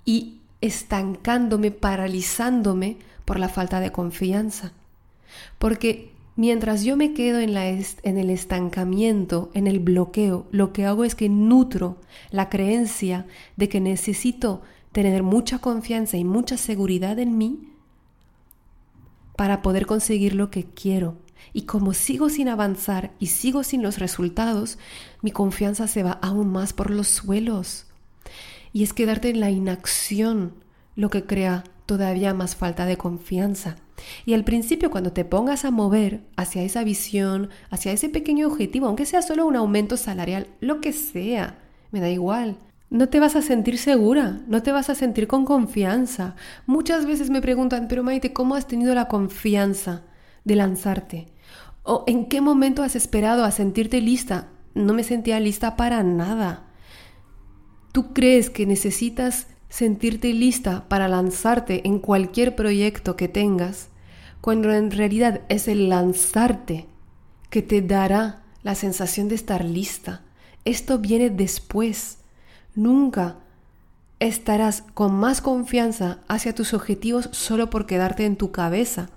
y 0.03 0.41
estancándome, 0.61 1.71
paralizándome 1.71 2.97
por 3.25 3.39
la 3.39 3.49
falta 3.49 3.79
de 3.79 3.91
confianza. 3.91 4.73
Porque 5.57 6.13
Mientras 6.39 6.85
yo 6.85 6.95
me 6.95 7.13
quedo 7.13 7.39
en, 7.39 7.57
en, 7.57 8.17
el 8.17 8.29
estancamiento, 8.29 9.51
en 9.53 9.67
el 9.67 9.79
bloqueo, 9.79 10.47
lo 10.51 10.71
que 10.71 10.85
hago 10.85 11.03
es 11.03 11.13
que 11.13 11.27
nutro 11.27 11.97
la 12.31 12.47
creencia 12.47 13.25
de 13.57 13.67
que 13.67 13.81
necesito 13.81 14.61
tener 14.93 15.21
mucha 15.21 15.59
confianza 15.59 16.15
y 16.15 16.23
mucha 16.23 16.55
seguridad 16.55 17.19
en 17.19 17.37
mí 17.37 17.73
para 19.35 19.61
poder 19.61 19.85
conseguir 19.85 20.33
lo 20.33 20.49
que 20.49 20.63
quiero. 20.63 21.17
Y 21.51 21.63
como 21.63 21.93
sigo 21.93 22.29
sin 22.29 22.47
avanzar 22.47 23.11
y 23.19 23.27
sigo 23.27 23.63
sin 23.63 23.83
los 23.83 23.99
resultados, 23.99 24.77
mi 25.21 25.31
confianza 25.31 25.89
se 25.89 26.03
va 26.03 26.19
aún 26.21 26.53
más 26.53 26.71
por 26.71 26.89
los 26.89 27.09
suelos. 27.09 27.87
Y 28.71 28.83
es 28.83 28.93
quedarte 28.93 29.29
en 29.29 29.41
la 29.41 29.51
inacción 29.51 30.53
lo 30.95 31.09
que 31.09 31.25
crea 31.25 31.65
todavía 31.85 32.33
más 32.33 32.55
falta 32.55 32.85
de 32.85 32.95
confianza. 32.95 33.75
Y 34.25 34.33
al 34.33 34.43
principio 34.43 34.91
cuando 34.91 35.13
te 35.13 35.25
pongas 35.25 35.65
a 35.65 35.71
mover 35.71 36.21
hacia 36.35 36.63
esa 36.63 36.83
visión, 36.83 37.49
hacia 37.69 37.91
ese 37.91 38.09
pequeño 38.09 38.47
objetivo, 38.47 38.87
aunque 38.87 39.05
sea 39.05 39.21
solo 39.21 39.45
un 39.45 39.55
aumento 39.55 39.97
salarial, 39.97 40.47
lo 40.59 40.81
que 40.81 40.93
sea, 40.93 41.59
me 41.91 41.99
da 41.99 42.09
igual. 42.09 42.57
No 42.89 43.07
te 43.07 43.19
vas 43.19 43.35
a 43.35 43.43
sentir 43.43 43.77
segura, 43.77 44.41
no 44.47 44.63
te 44.63 44.71
vas 44.71 44.89
a 44.89 44.95
sentir 44.95 45.27
con 45.27 45.45
confianza. 45.45 46.35
Muchas 46.65 47.05
veces 47.05 47.29
me 47.29 47.41
preguntan, 47.41 47.87
pero 47.87 48.03
Maite, 48.03 48.33
¿cómo 48.33 48.55
has 48.55 48.67
tenido 48.67 48.95
la 48.95 49.07
confianza 49.07 50.01
de 50.43 50.55
lanzarte? 50.55 51.27
¿O 51.83 52.03
en 52.07 52.25
qué 52.25 52.41
momento 52.41 52.81
has 52.81 52.95
esperado 52.95 53.43
a 53.43 53.51
sentirte 53.51 54.01
lista? 54.01 54.47
No 54.73 54.93
me 54.93 55.03
sentía 55.03 55.39
lista 55.39 55.75
para 55.75 56.01
nada. 56.01 56.63
¿Tú 57.91 58.13
crees 58.13 58.49
que 58.49 58.65
necesitas 58.65 59.47
sentirte 59.69 60.33
lista 60.33 60.89
para 60.89 61.07
lanzarte 61.07 61.87
en 61.87 61.99
cualquier 61.99 62.55
proyecto 62.55 63.15
que 63.15 63.27
tengas, 63.27 63.89
cuando 64.41 64.71
en 64.73 64.91
realidad 64.91 65.41
es 65.49 65.67
el 65.67 65.89
lanzarte 65.89 66.87
que 67.49 67.61
te 67.61 67.81
dará 67.81 68.43
la 68.63 68.75
sensación 68.75 69.29
de 69.29 69.35
estar 69.35 69.63
lista. 69.63 70.21
Esto 70.65 70.99
viene 70.99 71.29
después. 71.29 72.17
Nunca 72.75 73.37
estarás 74.19 74.83
con 74.93 75.15
más 75.15 75.41
confianza 75.41 76.19
hacia 76.27 76.53
tus 76.53 76.73
objetivos 76.73 77.29
solo 77.31 77.69
por 77.69 77.85
quedarte 77.85 78.25
en 78.25 78.35
tu 78.35 78.51
cabeza. 78.51 79.09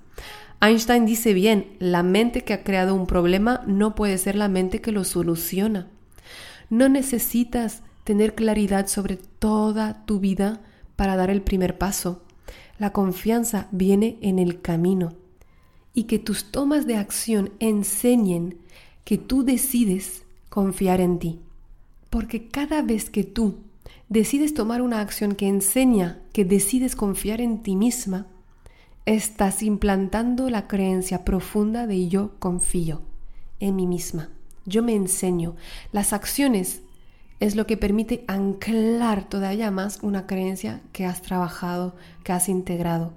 Einstein 0.61 1.07
dice 1.07 1.35
bien, 1.35 1.77
la 1.81 2.05
mente 2.05 2.45
que 2.45 2.53
ha 2.53 2.63
creado 2.63 2.95
un 2.95 3.07
problema 3.07 3.63
no 3.67 3.97
puede 3.97 4.17
ser 4.19 4.37
la 4.37 4.49
mente 4.49 4.81
que 4.81 4.93
lo 4.93 5.03
soluciona. 5.03 5.89
No 6.71 6.89
necesitas 6.89 7.83
tener 8.05 8.35
claridad 8.35 8.87
sobre 8.89 9.17
toda 9.17 10.05
tu 10.07 10.21
vida 10.21 10.61
para 10.97 11.17
dar 11.17 11.31
el 11.31 11.43
primer 11.43 11.79
paso. 11.79 12.23
La 12.79 12.93
confianza 12.93 13.69
viene 13.71 14.19
en 14.21 14.39
el 14.39 14.61
camino 14.61 15.15
y 15.95 16.05
que 16.05 16.19
tus 16.19 16.51
tomas 16.51 16.87
de 16.87 16.97
acción 16.97 17.51
enseñen 17.59 18.59
que 19.05 19.19
tú 19.19 19.45
decides 19.45 20.23
confiar 20.49 21.01
en 21.01 21.19
ti. 21.19 21.41
Porque 22.11 22.49
cada 22.49 22.83
vez 22.83 23.11
que 23.11 23.25
tú 23.25 23.57
decides 24.09 24.55
tomar 24.55 24.83
una 24.83 25.01
acción 25.01 25.35
que 25.35 25.49
enseña 25.49 26.21
que 26.33 26.45
decides 26.45 26.97
confiar 26.97 27.41
en 27.41 27.63
ti 27.63 27.77
misma, 27.77 28.27
estás 29.07 29.63
implantando 29.63 30.51
la 30.51 30.69
creencia 30.69 31.25
profunda 31.25 31.87
de 31.87 32.09
yo 32.09 32.33
confío 32.39 33.03
en 33.61 33.77
mí 33.77 33.87
misma. 33.87 34.29
Yo 34.65 34.83
me 34.83 34.95
enseño. 34.95 35.57
Las 35.91 36.13
acciones 36.13 36.83
es 37.43 37.57
lo 37.57 37.67
que 37.67 37.77
permite 37.77 38.23
anclar 38.29 39.29
todavía 39.29 39.73
más 39.73 39.99
una 40.03 40.29
creencia 40.29 40.81
que 40.93 41.05
has 41.05 41.23
trabajado, 41.23 41.93
que 42.23 42.33
has 42.33 42.49
integrado. 42.49 43.13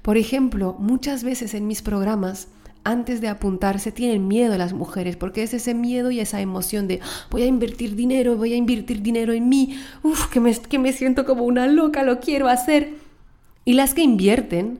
Por 0.00 0.16
ejemplo, 0.16 0.76
muchas 0.78 1.24
veces 1.24 1.54
en 1.54 1.66
mis 1.66 1.82
programas, 1.82 2.46
antes 2.84 3.20
de 3.20 3.26
apuntarse, 3.26 3.90
tienen 3.90 4.28
miedo 4.28 4.56
las 4.56 4.74
mujeres, 4.74 5.16
porque 5.16 5.42
es 5.42 5.54
ese 5.54 5.74
miedo 5.74 6.12
y 6.12 6.20
esa 6.20 6.40
emoción 6.40 6.86
de 6.86 7.00
ah, 7.02 7.06
voy 7.30 7.42
a 7.42 7.46
invertir 7.46 7.96
dinero, 7.96 8.36
voy 8.36 8.52
a 8.52 8.56
invertir 8.56 9.02
dinero 9.02 9.32
en 9.32 9.48
mí, 9.48 9.76
uff, 10.04 10.28
que 10.28 10.38
me, 10.38 10.56
que 10.56 10.78
me 10.78 10.92
siento 10.92 11.24
como 11.24 11.42
una 11.42 11.66
loca, 11.66 12.04
lo 12.04 12.20
quiero 12.20 12.46
hacer. 12.46 12.94
Y 13.64 13.72
las 13.72 13.92
que 13.92 14.02
invierten 14.02 14.78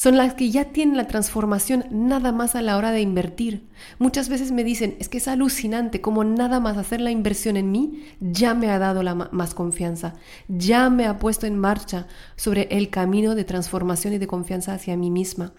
son 0.00 0.16
las 0.16 0.32
que 0.32 0.50
ya 0.50 0.64
tienen 0.64 0.96
la 0.96 1.06
transformación 1.06 1.84
nada 1.90 2.32
más 2.32 2.54
a 2.54 2.62
la 2.62 2.78
hora 2.78 2.90
de 2.90 3.02
invertir. 3.02 3.68
Muchas 3.98 4.30
veces 4.30 4.50
me 4.50 4.64
dicen, 4.64 4.96
es 4.98 5.10
que 5.10 5.18
es 5.18 5.28
alucinante 5.28 6.00
como 6.00 6.24
nada 6.24 6.58
más 6.58 6.78
hacer 6.78 7.02
la 7.02 7.10
inversión 7.10 7.58
en 7.58 7.70
mí 7.70 8.02
ya 8.18 8.54
me 8.54 8.70
ha 8.70 8.78
dado 8.78 9.02
la 9.02 9.14
más 9.14 9.52
confianza, 9.52 10.14
ya 10.48 10.88
me 10.88 11.04
ha 11.04 11.18
puesto 11.18 11.46
en 11.46 11.58
marcha 11.58 12.06
sobre 12.34 12.62
el 12.70 12.88
camino 12.88 13.34
de 13.34 13.44
transformación 13.44 14.14
y 14.14 14.18
de 14.18 14.26
confianza 14.26 14.72
hacia 14.72 14.96
mí 14.96 15.10
misma, 15.10 15.52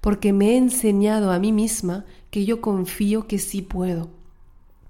porque 0.00 0.32
me 0.32 0.50
he 0.50 0.58
enseñado 0.58 1.32
a 1.32 1.40
mí 1.40 1.50
misma 1.50 2.04
que 2.30 2.44
yo 2.44 2.60
confío 2.60 3.26
que 3.26 3.40
sí 3.40 3.62
puedo. 3.62 4.21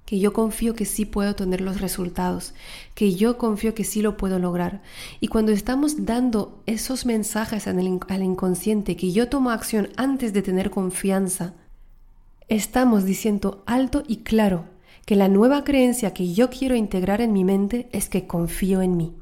Que 0.04 0.18
yo 0.18 0.32
confío 0.32 0.74
que 0.74 0.84
sí 0.84 1.04
puedo 1.04 1.34
tener 1.34 1.60
los 1.60 1.80
resultados, 1.80 2.54
que 2.94 3.14
yo 3.14 3.38
confío 3.38 3.74
que 3.74 3.84
sí 3.84 4.02
lo 4.02 4.16
puedo 4.16 4.38
lograr. 4.38 4.82
Y 5.20 5.28
cuando 5.28 5.52
estamos 5.52 6.04
dando 6.04 6.62
esos 6.66 7.06
mensajes 7.06 7.66
al 7.66 8.22
inconsciente, 8.22 8.96
que 8.96 9.12
yo 9.12 9.28
tomo 9.28 9.50
acción 9.50 9.88
antes 9.96 10.32
de 10.32 10.42
tener 10.42 10.70
confianza, 10.70 11.54
estamos 12.48 13.04
diciendo 13.04 13.62
alto 13.66 14.02
y 14.06 14.18
claro 14.18 14.66
que 15.06 15.16
la 15.16 15.28
nueva 15.28 15.64
creencia 15.64 16.14
que 16.14 16.32
yo 16.32 16.50
quiero 16.50 16.76
integrar 16.76 17.20
en 17.20 17.32
mi 17.32 17.44
mente 17.44 17.88
es 17.92 18.08
que 18.08 18.26
confío 18.26 18.82
en 18.82 18.96
mí. 18.96 19.14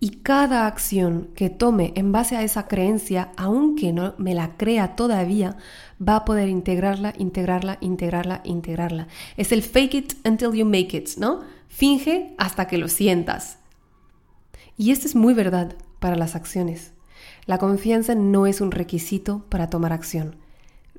Y 0.00 0.22
cada 0.22 0.66
acción 0.66 1.28
que 1.34 1.50
tome 1.50 1.92
en 1.94 2.10
base 2.10 2.36
a 2.36 2.42
esa 2.42 2.66
creencia, 2.66 3.30
aunque 3.36 3.92
no 3.92 4.14
me 4.18 4.34
la 4.34 4.56
crea 4.56 4.96
todavía, 4.96 5.56
va 6.00 6.16
a 6.16 6.24
poder 6.24 6.48
integrarla, 6.48 7.12
integrarla, 7.18 7.78
integrarla, 7.80 8.40
integrarla. 8.44 9.08
Es 9.36 9.52
el 9.52 9.62
fake 9.62 9.94
it 9.94 10.14
until 10.26 10.52
you 10.52 10.64
make 10.64 10.96
it, 10.96 11.16
¿no? 11.18 11.40
Finge 11.68 12.34
hasta 12.38 12.66
que 12.66 12.78
lo 12.78 12.88
sientas. 12.88 13.58
Y 14.76 14.92
esto 14.92 15.06
es 15.06 15.14
muy 15.14 15.34
verdad 15.34 15.76
para 15.98 16.16
las 16.16 16.34
acciones. 16.34 16.92
La 17.46 17.58
confianza 17.58 18.14
no 18.14 18.46
es 18.46 18.60
un 18.60 18.70
requisito 18.70 19.44
para 19.48 19.68
tomar 19.68 19.92
acción. 19.92 20.36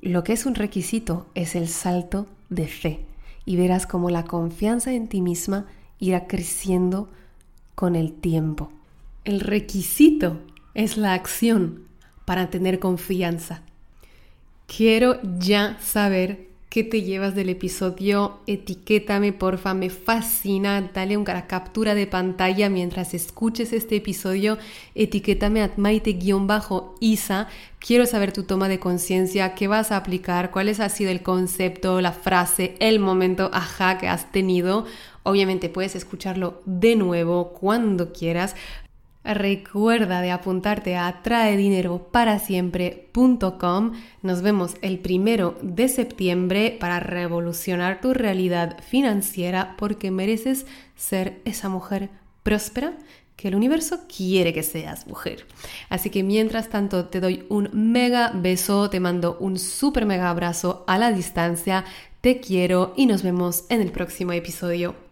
Lo 0.00 0.24
que 0.24 0.32
es 0.32 0.46
un 0.46 0.54
requisito 0.54 1.26
es 1.34 1.54
el 1.54 1.68
salto 1.68 2.26
de 2.48 2.68
fe. 2.68 3.04
Y 3.44 3.56
verás 3.56 3.86
cómo 3.86 4.08
la 4.10 4.24
confianza 4.24 4.92
en 4.92 5.08
ti 5.08 5.20
misma 5.20 5.66
irá 5.98 6.26
creciendo 6.26 7.08
con 7.74 7.96
el 7.96 8.12
tiempo. 8.12 8.70
El 9.24 9.40
requisito 9.40 10.40
es 10.74 10.96
la 10.96 11.14
acción 11.14 11.84
para 12.24 12.50
tener 12.50 12.78
confianza. 12.78 13.62
Quiero 14.74 15.18
ya 15.38 15.76
saber 15.82 16.46
qué 16.70 16.82
te 16.82 17.02
llevas 17.02 17.34
del 17.34 17.50
episodio. 17.50 18.38
Etiquétame, 18.46 19.34
porfa, 19.34 19.74
me 19.74 19.90
fascina. 19.90 20.90
Dale 20.94 21.18
una 21.18 21.46
captura 21.46 21.94
de 21.94 22.06
pantalla 22.06 22.70
mientras 22.70 23.12
escuches 23.12 23.74
este 23.74 23.96
episodio. 23.96 24.56
Etiquétame 24.94 25.62
a 25.62 25.70
maite-isa. 25.76 27.48
Quiero 27.80 28.06
saber 28.06 28.32
tu 28.32 28.44
toma 28.44 28.68
de 28.68 28.78
conciencia, 28.78 29.54
qué 29.54 29.68
vas 29.68 29.92
a 29.92 29.98
aplicar, 29.98 30.50
cuál 30.50 30.70
ha 30.70 30.88
sido 30.88 31.10
el 31.10 31.22
concepto, 31.22 32.00
la 32.00 32.12
frase, 32.12 32.74
el 32.78 32.98
momento 32.98 33.50
ajá 33.52 33.98
que 33.98 34.08
has 34.08 34.32
tenido. 34.32 34.86
Obviamente 35.24 35.68
puedes 35.68 35.94
escucharlo 35.96 36.62
de 36.64 36.96
nuevo 36.96 37.52
cuando 37.52 38.12
quieras. 38.12 38.56
Recuerda 39.24 40.20
de 40.20 40.32
apuntarte 40.32 40.96
a 40.96 41.06
atraedinero-para-siempre.com. 41.06 43.92
Nos 44.22 44.42
vemos 44.42 44.74
el 44.82 44.98
primero 44.98 45.56
de 45.62 45.86
septiembre 45.88 46.76
para 46.80 46.98
revolucionar 46.98 48.00
tu 48.00 48.14
realidad 48.14 48.82
financiera 48.82 49.76
porque 49.78 50.10
mereces 50.10 50.66
ser 50.96 51.40
esa 51.44 51.68
mujer 51.68 52.10
próspera 52.42 52.94
que 53.36 53.46
el 53.48 53.54
universo 53.54 54.00
quiere 54.14 54.52
que 54.52 54.64
seas 54.64 55.06
mujer. 55.06 55.46
Así 55.88 56.10
que 56.10 56.22
mientras 56.22 56.68
tanto 56.68 57.06
te 57.06 57.20
doy 57.20 57.46
un 57.48 57.70
mega 57.72 58.30
beso, 58.34 58.90
te 58.90 59.00
mando 59.00 59.38
un 59.40 59.58
super 59.58 60.04
mega 60.04 60.28
abrazo 60.30 60.84
a 60.86 60.98
la 60.98 61.10
distancia, 61.12 61.84
te 62.20 62.40
quiero 62.40 62.92
y 62.96 63.06
nos 63.06 63.22
vemos 63.22 63.64
en 63.68 63.80
el 63.80 63.92
próximo 63.92 64.32
episodio. 64.32 65.11